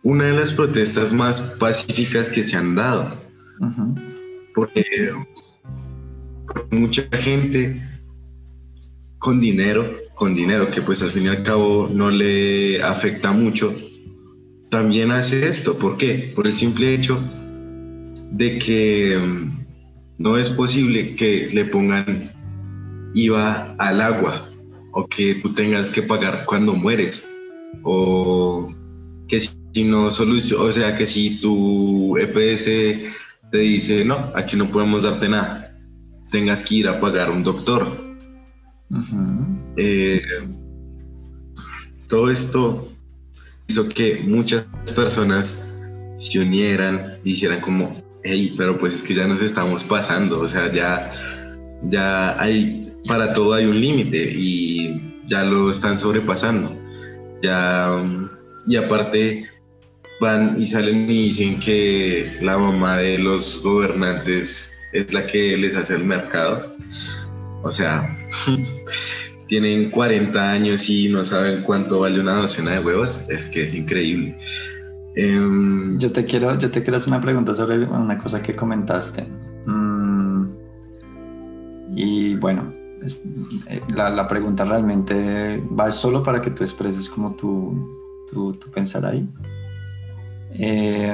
[0.01, 3.23] una de las protestas más pacíficas que se han dado
[4.53, 4.83] porque,
[6.71, 7.81] mucha gente
[9.19, 13.73] con dinero, con dinero que pues al fin y al cabo no le afecta mucho,
[14.69, 15.77] también hace esto.
[15.77, 16.31] ¿Por qué?
[16.35, 17.19] Por el simple hecho
[18.31, 19.65] de que mm,
[20.17, 22.31] no es posible que le pongan
[23.13, 24.49] IVA al agua
[24.91, 27.25] o que tú tengas que pagar cuando mueres
[27.83, 28.73] o
[29.27, 33.13] que si no solución, o sea que si tu EPS
[33.51, 35.75] te dice, no, aquí no podemos darte nada,
[36.31, 37.87] tengas que ir a pagar un doctor.
[39.77, 40.21] Eh,
[42.07, 42.91] todo esto
[43.67, 45.65] hizo que muchas personas
[46.19, 50.47] se unieran y hicieran como, hey, pero pues es que ya nos estamos pasando, o
[50.47, 51.11] sea, ya,
[51.83, 56.75] ya hay, para todo hay un límite y ya lo están sobrepasando.
[57.41, 58.03] Ya,
[58.67, 59.47] y aparte,
[60.19, 65.75] van y salen y dicen que la mamá de los gobernantes es la que les
[65.75, 66.75] hace el mercado.
[67.63, 68.17] O sea,
[69.47, 73.25] tienen 40 años y no saben cuánto vale una docena de huevos.
[73.29, 74.37] Es que es increíble.
[75.15, 79.25] Em, yo, te quiero, yo te quiero hacer una pregunta sobre una cosa que comentaste.
[79.65, 80.45] Mm,
[81.95, 82.73] y bueno,
[83.67, 89.05] eh, la, pregunta realmente va solo para que tú expreses como tu, tu, tu pensar
[89.05, 89.27] ahí.
[90.57, 91.13] Eh,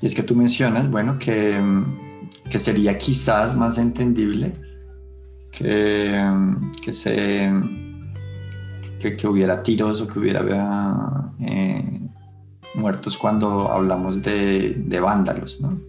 [0.00, 1.60] y es que tú mencionas, bueno, que,
[2.50, 4.52] que sería quizás más entendible
[5.52, 6.20] que,
[8.98, 12.00] que, que, hubiera tiros o que hubiera eh,
[12.74, 15.80] muertos cuando hablamos de, de vándalos, ¿no?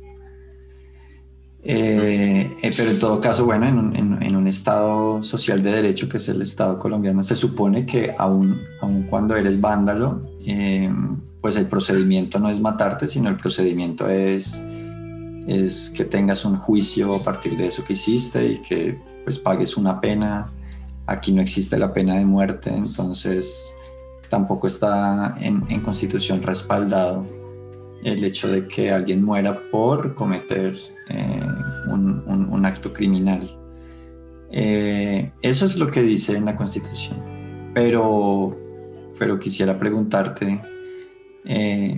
[1.66, 6.18] Eh, pero en todo caso, bueno, en un, en, un, Estado social de derecho que
[6.18, 10.22] es el Estado colombiano, se supone que aun, aun cuando eres vándalo,
[11.44, 14.64] pues el procedimiento no es matarte, sino el procedimiento es,
[15.46, 19.76] es que tengas un juicio a partir de eso que hiciste y que pues pagues
[19.76, 20.50] una pena.
[21.06, 23.76] Aquí no existe la pena de muerte, entonces
[24.30, 27.26] tampoco está en, constitución respaldado
[28.06, 30.78] el hecho de que alguien muera por cometer
[31.10, 31.42] eh,
[31.90, 33.54] un, un, acto criminal.
[34.50, 37.18] Eh, eso es lo que dice en la Constitución.
[37.74, 38.58] Pero,
[39.20, 40.62] pero quisiera preguntarte
[41.46, 41.98] eh,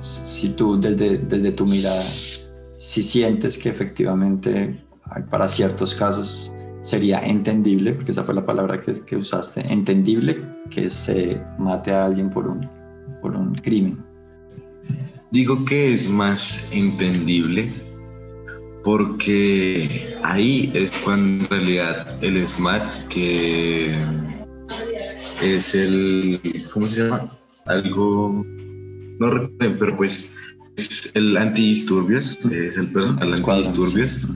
[0.00, 4.82] si tú desde, desde tu mirada, si sientes que efectivamente
[5.30, 10.90] para ciertos casos sería entendible, porque esa fue la palabra que, que usaste, entendible que
[10.90, 12.68] se mate a alguien por un,
[13.20, 14.04] por un crimen.
[15.30, 17.72] Digo que es más entendible
[18.84, 23.96] porque ahí es cuando en realidad el SMAT, que
[25.40, 26.38] es el,
[26.72, 27.38] ¿cómo se llama?
[27.66, 28.44] Algo,
[29.22, 30.34] no recuerdo, pero pues
[30.76, 34.26] es el antidisturbios, es el personal antidisturbios.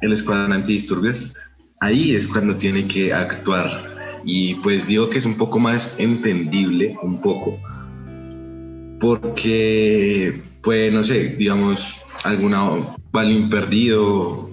[0.00, 1.34] El escuadrón antidisturbios.
[1.80, 4.22] Ahí es cuando tiene que actuar.
[4.24, 7.58] Y pues digo que es un poco más entendible, un poco,
[9.00, 14.50] porque, pues, no sé, digamos, alguna balín perdido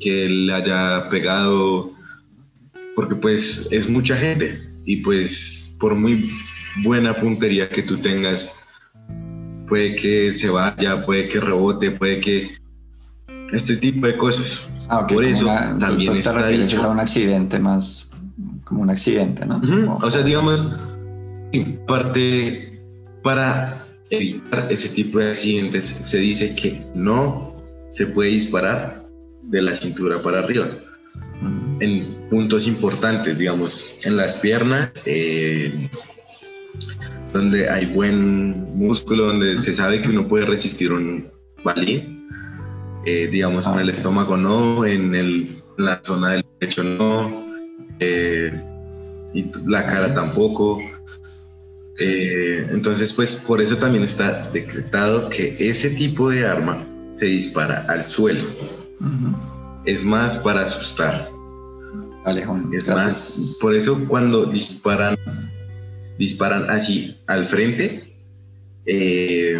[0.00, 1.92] que le haya pegado,
[2.94, 6.30] porque pues es mucha gente y pues por muy
[6.82, 8.50] buena puntería que tú tengas,
[9.68, 12.50] puede que se vaya, puede que rebote, puede que
[13.52, 14.70] este tipo de cosas.
[14.88, 15.46] Ah, por eso
[15.78, 16.82] también está dicho.
[16.82, 18.08] a un accidente más
[18.66, 19.60] como un accidente, ¿no?
[20.02, 20.62] O sea, digamos,
[21.86, 22.82] parte
[23.22, 27.54] para evitar ese tipo de accidentes se dice que no
[27.90, 29.02] se puede disparar
[29.44, 30.66] de la cintura para arriba.
[31.80, 35.88] En puntos importantes, digamos, en las piernas, eh,
[37.36, 41.30] donde hay buen músculo, donde se sabe que uno puede resistir un
[41.62, 42.28] balín,
[43.04, 47.46] eh, digamos, en el estómago no, en, el, la zona del pecho no,
[48.00, 48.50] eh,
[49.34, 50.78] y la cara tampoco.
[51.98, 57.84] Eh, entonces, pues por eso también está decretado que ese tipo de arma se dispara
[57.88, 58.44] al suelo.
[59.84, 61.30] Es más para asustar.
[62.72, 65.16] es más, por eso cuando disparan,
[66.18, 68.04] disparan así al frente,
[68.86, 69.58] eh,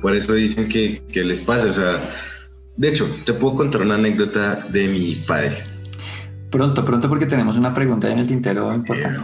[0.00, 1.66] por eso dicen que, que les pasa.
[1.66, 2.00] O sea,
[2.76, 5.64] de hecho, te puedo contar una anécdota de mi padre.
[6.50, 9.20] Pronto, pronto, porque tenemos una pregunta en el tintero importante.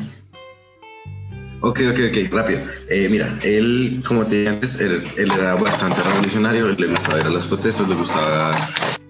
[1.64, 2.58] Ok, ok, ok, rápido.
[2.88, 7.26] Eh, mira, él, como te dije antes, él, era bastante revolucionario, él le gustaba ir
[7.26, 8.52] a las protestas, le gustaba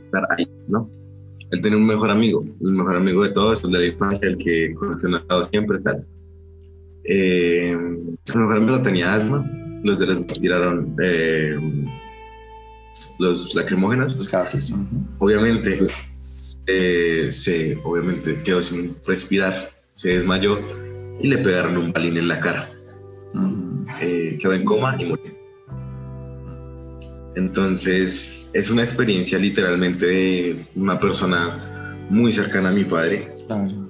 [0.02, 0.88] estar ahí, ¿no?
[1.50, 4.36] Él tenía un mejor amigo, el mejor amigo de todos, el de la infancia, el
[4.36, 6.06] que conoció siempre, tal.
[7.04, 9.44] Eh, el mejor amigo tenía asma,
[9.82, 11.56] los de les tiraron eh,
[13.18, 14.16] los lacrimógenos.
[14.16, 14.72] Los gases.
[15.18, 15.86] Obviamente,
[16.66, 20.58] se, obviamente quedó sin respirar, se desmayó
[21.20, 22.70] y le pegaron un balín en la cara.
[24.00, 25.42] Eh, quedó en coma y murió.
[27.34, 33.28] Entonces, es una experiencia literalmente de una persona muy cercana a mi padre.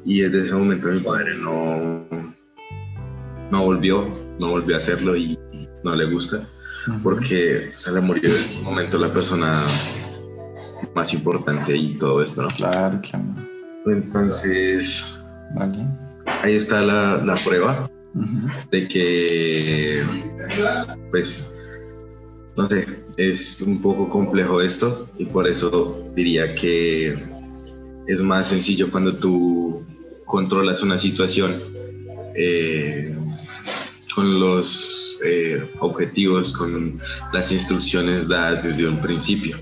[0.05, 2.05] Y desde ese momento mi padre no,
[3.53, 4.09] no volvió,
[4.41, 5.39] no volvió a hacerlo y
[5.85, 6.49] no le gusta,
[7.03, 9.65] porque se le murió en ese momento la persona
[10.95, 12.49] más importante y todo esto, ¿no?
[12.49, 13.25] Claro, claro.
[13.87, 15.19] Entonces,
[15.55, 15.87] vale
[16.43, 17.91] ahí está la, prueba
[18.71, 20.03] de que,
[21.11, 21.49] pues,
[22.57, 22.87] no sé,
[23.17, 27.17] es un poco complejo esto y por eso diría que
[28.07, 29.85] es más sencillo cuando tú
[30.27, 31.55] controlas una situación
[32.35, 33.17] eh,
[34.15, 37.01] con los eh, objetivos, con
[37.33, 39.59] las instrucciones dadas desde un principio.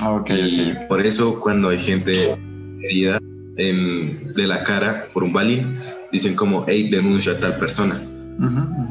[0.00, 2.38] Ah, y por eso cuando hay gente
[2.82, 3.18] herida
[3.56, 5.78] en, de la cara por un balín,
[6.12, 8.00] dicen como, hey, denuncio a tal persona.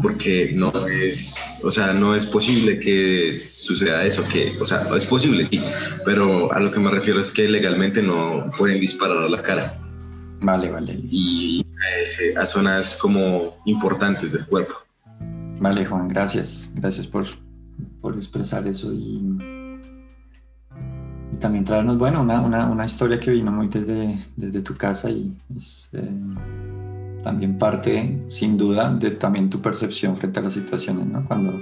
[0.02, 5.06] Porque no es, o sea, no es posible que suceda eso, que, o sea, es
[5.06, 5.62] posible, sí,
[6.04, 9.74] pero a lo que me refiero es que legalmente no pueden disparar a la cara.
[10.42, 11.00] Vale, vale.
[11.10, 11.66] Y
[12.38, 14.76] a, zonas como importantes del cuerpo.
[15.60, 16.72] Vale, Juan, gracias.
[16.76, 17.26] Gracias por,
[18.02, 19.38] por expresar eso y,
[21.40, 25.34] también traernos, bueno, una, una, una, historia que vino muy desde, desde tu casa y
[25.56, 26.10] es, eh,
[27.24, 31.26] también parte, sin duda, de también tu percepción frente a las situaciones, ¿no?
[31.26, 31.62] Cuando,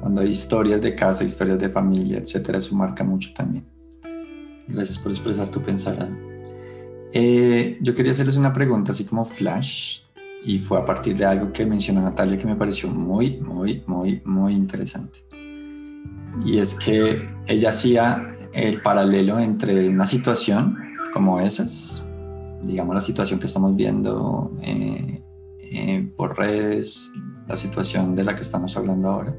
[0.00, 3.64] cuando hay historias de casa, historias de familia, etcétera, eso marca mucho también.
[4.68, 6.08] Gracias por expresar tu pensar.
[7.12, 10.00] Eh, yo quería hacerles una pregunta así como flash
[10.44, 14.22] y fue a partir de algo que mencionó Natalia que me pareció muy, muy, muy,
[14.24, 15.24] muy interesante.
[16.44, 20.76] Y es que ella hacía el paralelo entre una situación
[21.12, 22.06] como esas,
[22.62, 25.22] digamos, la situación que estamos viendo eh,
[25.58, 27.12] eh, por redes,
[27.48, 29.36] la situación de la que estamos hablando ahora,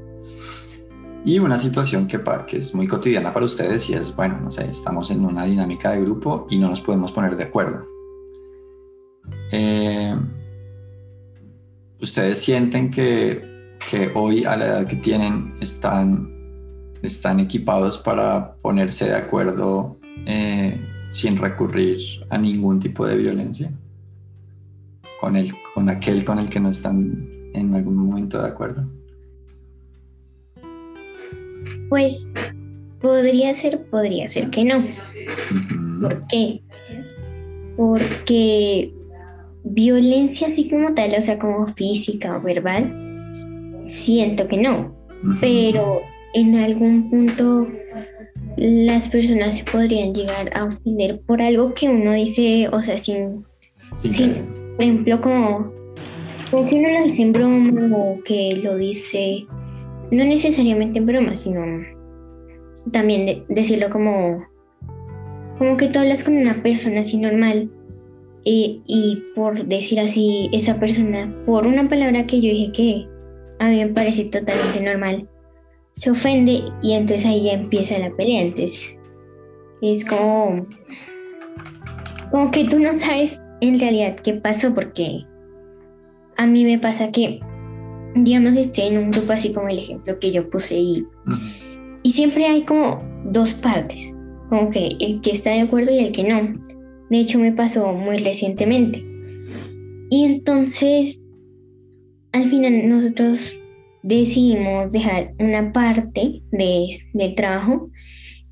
[1.24, 4.70] Y una situación que, que es muy cotidiana para ustedes y es, bueno, no sé,
[4.70, 7.86] estamos en una dinámica de grupo y no nos podemos poner de acuerdo.
[9.52, 10.16] Eh,
[12.02, 16.28] ¿Ustedes sienten que, que, hoy a la edad que tienen están,
[17.00, 20.80] están equipados para ponerse de acuerdo eh,
[21.10, 21.98] sin recurrir
[22.28, 23.70] a ningún tipo de violencia?
[25.20, 28.84] Con, el, con aquel con el que no están en algún momento de acuerdo.
[31.88, 32.32] Pues
[33.00, 34.84] podría ser, podría ser que no.
[36.00, 36.62] ¿Por qué?
[37.76, 38.92] Porque
[39.64, 44.94] violencia así como tal, o sea, como física o verbal, siento que no.
[45.40, 46.02] Pero
[46.34, 47.68] en algún punto
[48.56, 53.44] las personas se podrían llegar a ofender por algo que uno dice, o sea, sin,
[54.00, 54.34] sin,
[54.76, 55.72] por ejemplo, como,
[56.50, 59.46] como que uno lo dice en broma o que lo dice
[60.12, 61.62] no necesariamente en broma, sino
[62.92, 64.44] también decirlo como,
[65.58, 67.70] como que tú hablas con una persona así normal
[68.44, 73.08] y, por decir así, esa persona, por una palabra que yo dije que
[73.58, 75.28] a mí me parece totalmente normal,
[75.92, 78.42] se ofende y entonces ahí ya empieza la pelea.
[78.42, 78.98] Entonces
[79.82, 80.66] es como,
[82.30, 85.24] como que tú no sabes en realidad qué pasó porque
[86.36, 87.40] a mí me pasa que
[88.14, 91.06] digamos, estoy en un grupo así como el ejemplo que yo puse y,
[92.02, 94.14] y siempre hay como dos partes,
[94.48, 96.54] como que el que está de acuerdo y el que no.
[97.12, 99.04] De hecho, me pasó muy recientemente.
[100.08, 101.28] Y entonces,
[102.32, 103.62] al final nosotros
[104.02, 107.90] decidimos dejar una parte de, del trabajo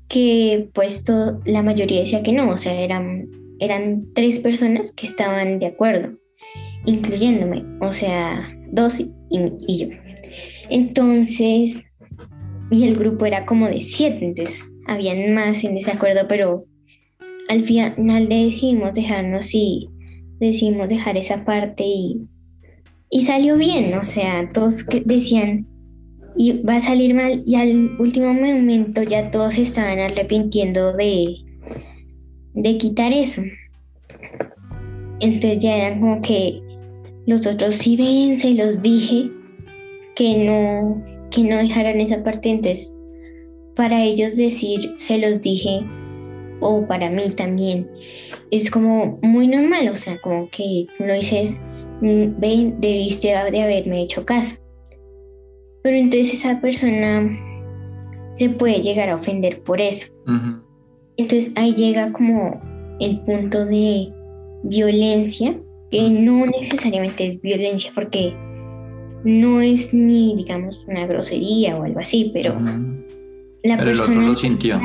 [0.07, 1.03] que pues
[1.45, 6.15] la mayoría decía que no, o sea, eran, eran tres personas que estaban de acuerdo,
[6.85, 9.09] incluyéndome, o sea, dos y,
[9.75, 9.87] yo.
[10.69, 11.83] Entonces,
[12.69, 16.65] y el grupo era como de siete, entonces habían más en desacuerdo, pero
[17.49, 19.89] al final decidimos dejarnos y
[20.39, 22.21] decidimos dejar esa parte y,
[23.09, 25.67] y salió bien, o sea, todos decían
[26.35, 31.35] y va a salir mal y al último momento ya todos estaban arrepintiendo de,
[32.53, 33.41] de quitar eso.
[35.19, 36.61] Entonces ya era como que
[37.25, 39.29] los otros sí ven, se los dije
[40.15, 42.49] que no, que no dejaran esa parte.
[42.49, 42.97] Entonces,
[43.75, 45.81] para ellos decir, se los dije,
[46.61, 47.89] o para mí también,
[48.49, 51.57] es como muy normal, o sea, como que no dices,
[52.01, 54.55] mm, ven, debiste de haberme hecho caso.
[55.83, 57.37] Pero entonces esa persona
[58.33, 60.07] se puede llegar a ofender por eso.
[61.17, 62.61] Entonces ahí llega como
[62.99, 64.13] el punto de
[64.63, 65.57] violencia
[65.89, 68.33] que no necesariamente es violencia porque
[69.23, 72.57] no es ni, digamos, una grosería o algo así, pero
[73.63, 74.79] la persona lo sintió.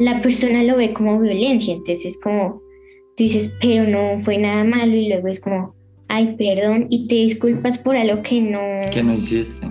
[0.00, 2.60] La persona lo ve como violencia, entonces es como,
[3.16, 5.74] tú dices, pero no fue nada malo y luego es como,
[6.08, 8.60] ay, perdón, y te disculpas por algo que no...
[8.90, 9.68] Que no hiciste.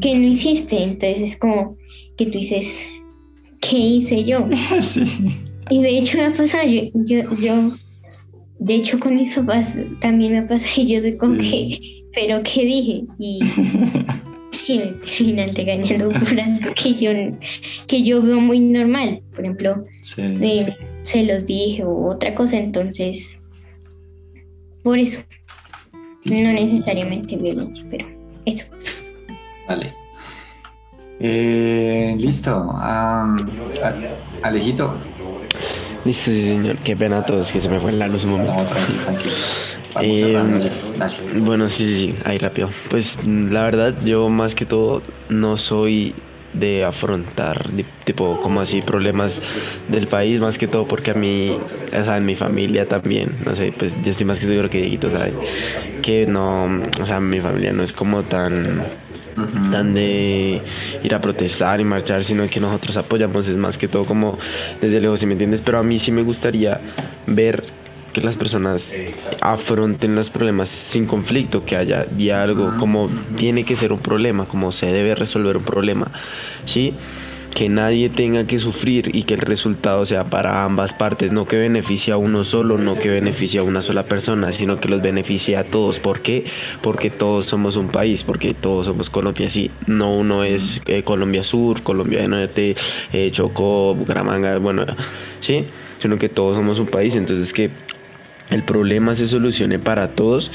[0.00, 1.76] Que no hiciste, entonces es como
[2.16, 2.86] que tú dices,
[3.60, 4.46] ¿qué hice yo?
[4.80, 5.04] sí.
[5.70, 7.72] Y de hecho me ha pasado, yo, yo, yo
[8.64, 11.78] de hecho, con mis papás también me pasa y yo soy como que,
[12.14, 13.04] pero ¿qué dije?
[13.18, 13.40] Y,
[14.66, 17.10] terminan regañando por algo que yo,
[17.86, 19.22] que yo veo muy normal.
[19.30, 19.84] Por ejemplo,
[20.18, 23.36] eh, se los dije o otra cosa, entonces,
[24.82, 25.20] por eso.
[26.24, 28.06] No necesariamente violencia, pero
[28.46, 28.64] eso.
[29.68, 29.92] Vale.
[31.20, 32.74] Eh, listo.
[34.42, 34.98] Alejito,
[36.04, 36.78] Listo, sí, señor.
[36.78, 38.54] Qué pena a todos que se me fue la luz un momento.
[38.54, 39.34] No, tranquilo, tranquilo.
[40.00, 40.36] Eh,
[41.36, 42.70] bueno, sí, sí, sí, ahí rápido.
[42.90, 46.14] Pues la verdad, yo más que todo no soy
[46.52, 47.68] de afrontar
[48.04, 49.42] tipo como así problemas
[49.88, 53.56] del país más que todo porque a mí o sea en mi familia también no
[53.56, 55.32] sé pues yo estoy más que seguro que Dieguito sabe
[56.00, 56.66] que no
[57.02, 58.84] o sea mi familia no es como tan
[59.70, 60.62] tan de
[61.02, 64.38] ir a protestar y marchar, sino que nosotros apoyamos, es más que todo como
[64.80, 66.80] desde lejos, si me entiendes, pero a mí sí me gustaría
[67.26, 67.64] ver
[68.14, 68.94] que las personas
[69.42, 74.72] afronten los problemas sin conflicto, que haya diálogo, como tiene que ser un problema, como
[74.72, 76.10] se debe resolver un problema,
[76.64, 76.94] ¿sí?
[77.54, 81.56] que nadie tenga que sufrir y que el resultado sea para ambas partes, no que
[81.56, 85.56] beneficie a uno solo, no que beneficie a una sola persona, sino que los beneficie
[85.56, 86.00] a todos.
[86.00, 86.46] ¿Por qué?
[86.82, 91.44] Porque todos somos un país, porque todos somos Colombia, sí, no uno es eh, Colombia
[91.44, 92.74] Sur, Colombia de Norte,
[93.12, 94.84] eh, Chocó, Bucaramanga, bueno,
[95.40, 95.66] sí,
[96.00, 97.70] sino que todos somos un país, entonces que
[98.50, 100.50] el problema se solucione para todos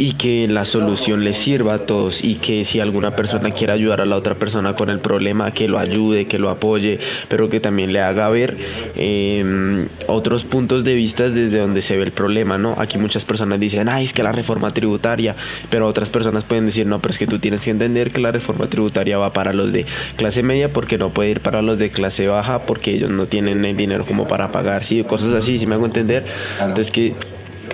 [0.00, 4.00] y que la solución les sirva a todos y que si alguna persona quiere ayudar
[4.00, 6.98] a la otra persona con el problema, que lo ayude, que lo apoye,
[7.28, 8.56] pero que también le haga ver
[8.96, 12.76] em, otros puntos de vista desde donde se ve el problema, ¿no?
[12.78, 15.36] Aquí muchas personas dicen, ay, es que la reforma tributaria,
[15.68, 18.32] pero otras personas pueden decir, no, pero es que tú tienes que entender que la
[18.32, 19.84] reforma tributaria va para los de
[20.16, 23.66] clase media porque no puede ir para los de clase baja porque ellos no tienen
[23.66, 26.24] el dinero como para pagar, sí, cosas así, si me hago entender.
[26.58, 27.14] Entonces que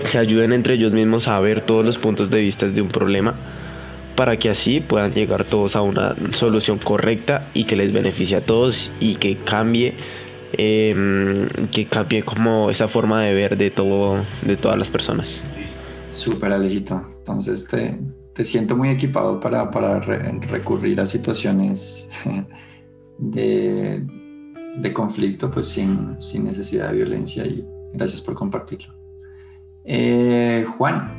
[0.04, 3.34] se ayuden entre ellos mismos a ver todos los puntos de vista de un problema
[4.16, 8.40] para que así puedan llegar todos a una solución correcta y que les beneficie a
[8.40, 9.94] todos y que cambie
[10.52, 15.36] em, que cambie como esa forma de ver de todo de todas las personas.
[16.12, 17.02] Súper Alejito.
[17.18, 17.98] Entonces te,
[18.32, 22.08] te, siento muy equipado para, para recurrir a situaciones
[23.18, 24.02] de,
[24.78, 28.95] de conflicto pues sin, sin necesidad de violencia y gracias por compartirlo
[29.86, 31.12] eh, Juan,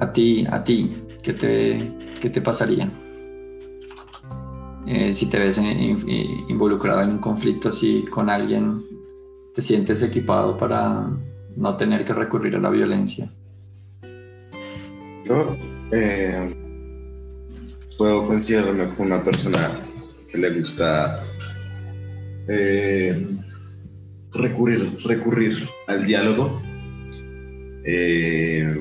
[0.00, 2.88] a ti, a ti, ¿qué te, qué te pasaría?
[4.86, 5.60] Eh, si te ves
[6.48, 8.82] involucrado en un conflicto así con alguien,
[9.54, 11.06] ¿te sientes equipado para
[11.54, 13.30] no tener que recurrir a la violencia?
[15.24, 15.56] Yo
[15.92, 16.56] eh,
[17.98, 19.70] puedo considerarme como una persona
[20.30, 21.22] que le gusta
[24.32, 26.60] recurrir, recurrir al diálogo
[27.84, 28.78] eh,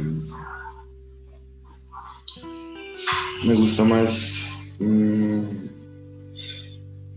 [3.46, 5.42] me gusta más mm,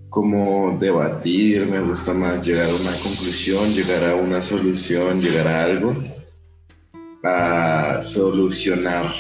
[0.09, 5.65] como debatir, me gusta más llegar a una conclusión, llegar a una solución, llegar a
[5.65, 5.95] algo,
[7.25, 9.13] a solucionar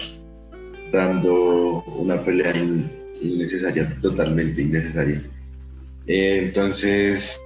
[0.92, 2.54] dando una pelea
[3.20, 5.22] innecesaria, totalmente innecesaria.
[6.06, 7.42] Eh, entonces,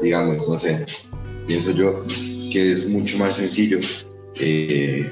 [0.00, 0.86] digamos, no sé,
[1.46, 3.78] pienso yo que es mucho más sencillo
[4.36, 5.10] eh,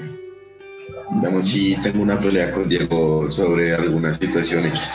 [1.17, 4.95] digamos, si tengo una pelea con Diego sobre algunas situaciones,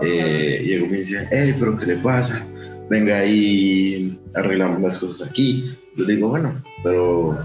[0.00, 2.44] eh, Diego me dice, hey, pero ¿qué le pasa?
[2.90, 5.76] Venga y arreglamos las cosas aquí.
[5.96, 7.38] Yo digo, bueno, pero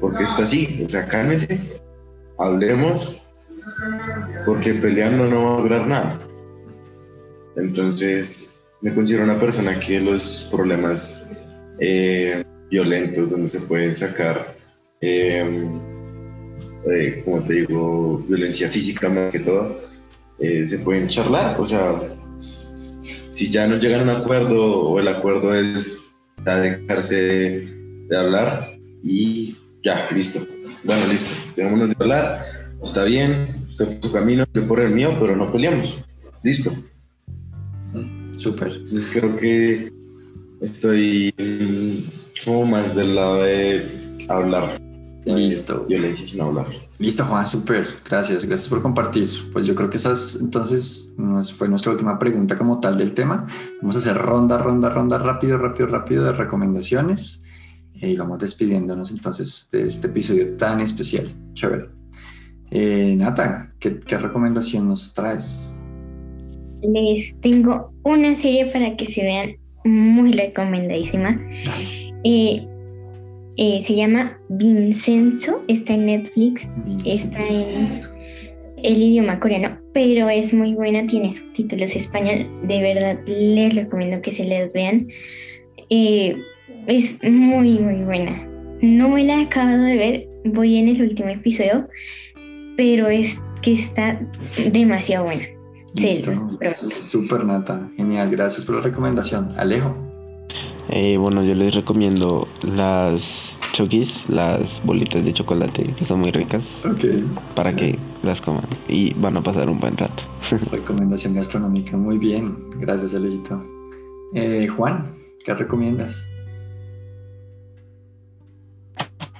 [0.00, 0.82] ¿por qué está así?
[0.84, 1.60] O sea, cálmese,
[2.38, 3.22] hablemos,
[4.46, 6.20] porque peleando no va a lograr nada.
[7.56, 11.28] Entonces, me considero una persona que los problemas
[11.78, 14.56] eh, violentos, donde se pueden sacar
[15.02, 15.80] Em,
[16.86, 19.80] eh, como te digo, violencia física más que todo,
[20.38, 22.00] eh, se pueden charlar, o sea,
[22.38, 26.14] si ya no llegan a un acuerdo o el acuerdo es
[26.46, 27.68] ya dejarse
[28.08, 30.46] de hablar y ya, listo.
[30.84, 35.16] Bueno, listo, dejémonos de hablar, está bien, usted por su camino, yo por el mío,
[35.18, 36.04] pero no peleamos.
[36.42, 36.70] Listo.
[38.36, 38.68] Súper.
[38.68, 39.92] Entonces creo que
[40.60, 41.32] estoy
[42.44, 43.86] como más del lado de
[44.28, 44.81] hablar.
[45.24, 45.86] Listo.
[45.88, 46.66] Violencia sin hablar.
[46.98, 47.86] Listo, Juan, súper.
[48.08, 49.28] Gracias, gracias por compartir.
[49.52, 51.14] Pues yo creo que esas, entonces,
[51.56, 53.46] fue nuestra última pregunta como tal del tema.
[53.80, 57.42] Vamos a hacer ronda, ronda, ronda, rápido, rápido, rápido de recomendaciones.
[57.94, 61.34] Y vamos despidiéndonos entonces de este episodio tan especial.
[61.54, 61.88] Chévere.
[62.70, 65.74] Eh, Nata, ¿qué, ¿qué, recomendación nos traes?
[66.82, 71.38] Les tengo una serie para que se vean muy recomendadísima.
[72.24, 72.66] Eh,
[73.56, 76.68] eh, se llama Vincenzo, está en Netflix,
[77.04, 78.00] está en
[78.82, 84.30] el idioma coreano, pero es muy buena, tiene subtítulos español, de verdad les recomiendo que
[84.30, 85.08] se les vean.
[85.90, 86.36] Eh,
[86.86, 88.46] es muy, muy buena.
[88.80, 91.88] No me la he acabado de ver, voy en el último episodio,
[92.76, 94.20] pero es que está
[94.72, 95.46] demasiado buena.
[96.74, 99.50] Super nata, genial, gracias por la recomendación.
[99.56, 100.11] Alejo.
[100.88, 106.64] Eh, bueno, yo les recomiendo las chokis, las bolitas de chocolate, que son muy ricas.
[107.54, 110.22] Para que las coman y van a pasar un buen rato.
[110.70, 112.56] Recomendación gastronómica, muy bien.
[112.78, 113.62] Gracias, Alejito.
[114.34, 115.14] Eh, Juan,
[115.44, 116.28] ¿qué recomiendas?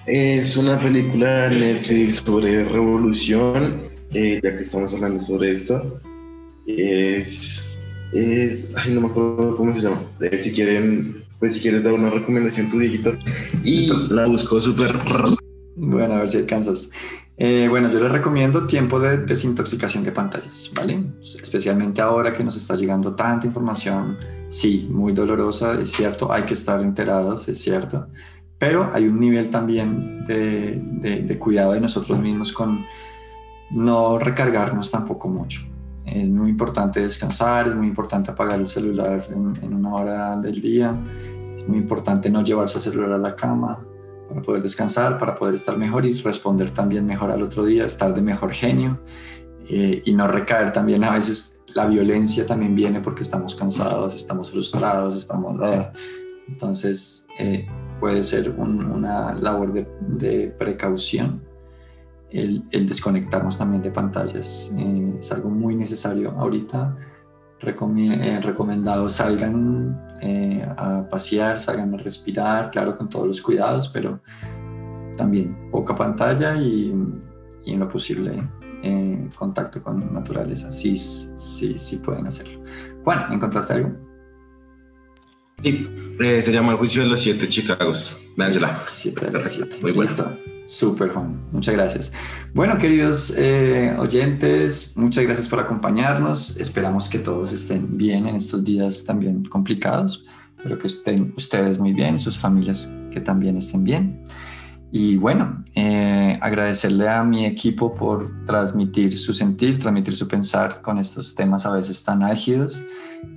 [0.06, 3.74] Es una película Netflix sobre revolución,
[4.12, 6.00] eh, ya que estamos hablando sobre esto.
[6.66, 7.71] Es,
[8.12, 10.02] es, ay, no me acuerdo cómo se llama.
[10.38, 13.18] si quieren pues si quieres dar una recomendación tu Dieguito.
[13.64, 14.96] Y la busco súper...
[15.74, 16.90] Bueno, a ver si alcanzas.
[17.36, 21.02] Eh, bueno, yo les recomiendo tiempo de desintoxicación de pantallas, ¿vale?
[21.20, 24.18] Especialmente ahora que nos está llegando tanta información,
[24.50, 28.06] sí, muy dolorosa, es cierto, hay que estar enterados, es cierto,
[28.56, 32.86] pero hay un nivel también de, de, cuidado de nosotros mismos con
[33.72, 35.71] no recargarnos tampoco mucho.
[36.04, 40.60] Es muy importante descansar, es muy importante apagar el celular en, en una hora del
[40.60, 40.96] día
[41.54, 43.84] es muy importante no llevar su celular a la cama
[44.28, 48.14] para poder descansar, para poder estar mejor y responder también mejor al otro día, estar
[48.14, 49.00] de mejor genio
[49.68, 51.58] eh, y no recaer también a veces.
[51.74, 55.58] La violencia también viene porque estamos cansados, estamos frustrados, estamos...
[56.46, 57.66] Entonces eh,
[57.98, 61.42] puede ser una labor de, de precaución
[62.32, 64.74] el, el, desconectarnos también de pantallas.
[64.76, 66.96] Eh, es algo muy necesario ahorita.
[67.64, 74.20] Eh, recomendado salgan eh, a pasear, salgan a respirar, claro, con todos los cuidados, pero
[75.16, 76.92] también poca pantalla y,
[77.64, 78.42] y en lo posible
[79.38, 80.72] contacto con naturaleza.
[80.72, 82.64] Sí, sí, sí pueden hacerlo.
[83.04, 84.11] Juan, ¿encontraste algo?
[85.62, 85.88] Sí,
[86.18, 88.20] se llama El juicio de los siete Chicagos.
[88.36, 88.82] Véansela.
[88.86, 89.76] Siete de los siete.
[89.80, 90.10] Muy bueno.
[90.66, 91.40] Súper, Juan.
[91.52, 92.12] Muchas gracias.
[92.54, 96.56] Bueno, queridos eh, oyentes, muchas gracias por acompañarnos.
[96.56, 100.24] Esperamos que todos estén bien en estos días también complicados,
[100.62, 104.22] pero que estén ustedes muy bien, sus familias que también estén bien.
[104.90, 110.98] Y bueno, eh, agradecerle a mi equipo por transmitir su sentir, transmitir su pensar con
[110.98, 112.84] estos temas a veces tan álgidos.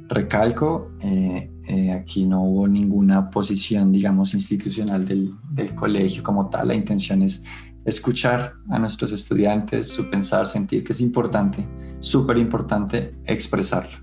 [0.07, 6.67] Recalco, eh, eh, aquí no hubo ninguna posición, digamos, institucional del, del, colegio como tal.
[6.67, 7.43] La intención es
[7.85, 11.67] escuchar a nuestros estudiantes, su pensar, sentir, que es importante,
[11.99, 13.97] súper importante expresarlo.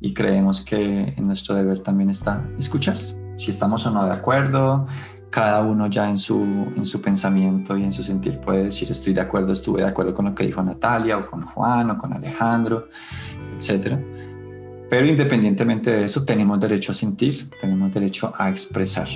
[0.00, 2.96] Y creemos que en nuestro deber también está escuchar.
[2.96, 4.86] Si estamos o no de acuerdo,
[5.30, 6.42] cada uno ya en su,
[6.76, 10.12] en su pensamiento y en su sentir puede decir estoy de acuerdo, estuve de acuerdo
[10.12, 12.88] con lo que dijo Natalia o con Juan o con Alejandro,
[13.54, 13.96] etc.
[14.90, 19.08] Pero independientemente de eso, tenemos derecho a sentir, tenemos derecho a expresar.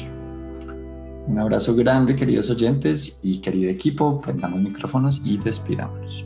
[1.27, 4.21] Un abrazo grande, queridos oyentes y querido equipo.
[4.21, 6.25] Prendamos micrófonos y despidámonos.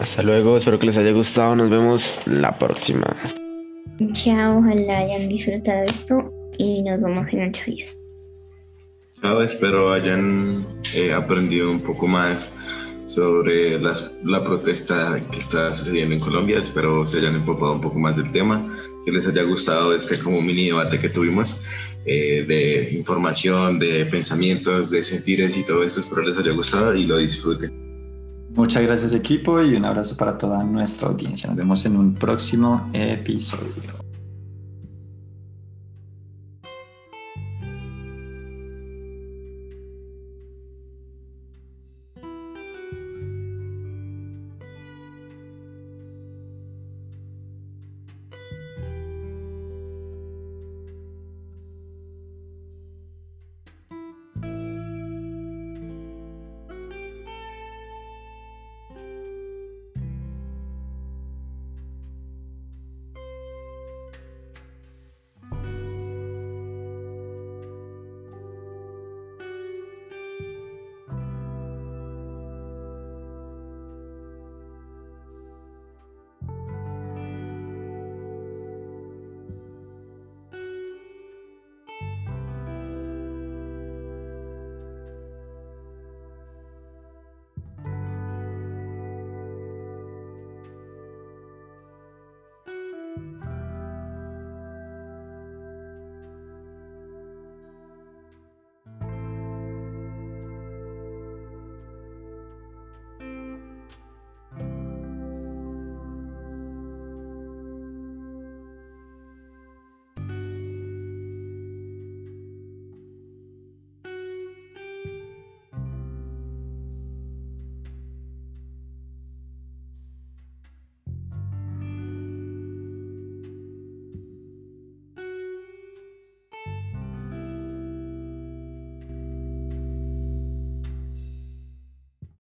[0.00, 1.54] Hasta luego, espero que les haya gustado.
[1.54, 3.16] Nos vemos la próxima.
[4.12, 8.00] Chao, ojalá hayan disfrutado esto y nos vemos en ocho días
[9.44, 10.64] espero hayan
[10.94, 12.52] eh, aprendido un poco más
[13.10, 16.58] sobre la protesta que está sucediendo en Colombia.
[16.58, 18.66] Espero se hayan empapado un poco más del tema,
[19.04, 21.62] que les haya gustado este como mini debate que tuvimos
[22.06, 26.00] eh, de información, de pensamientos, de sentires y todo esto.
[26.00, 27.70] Espero les haya gustado y lo disfruten.
[28.50, 31.48] Muchas gracias equipo y un abrazo para toda nuestra audiencia.
[31.48, 33.99] Nos vemos en un próximo episodio.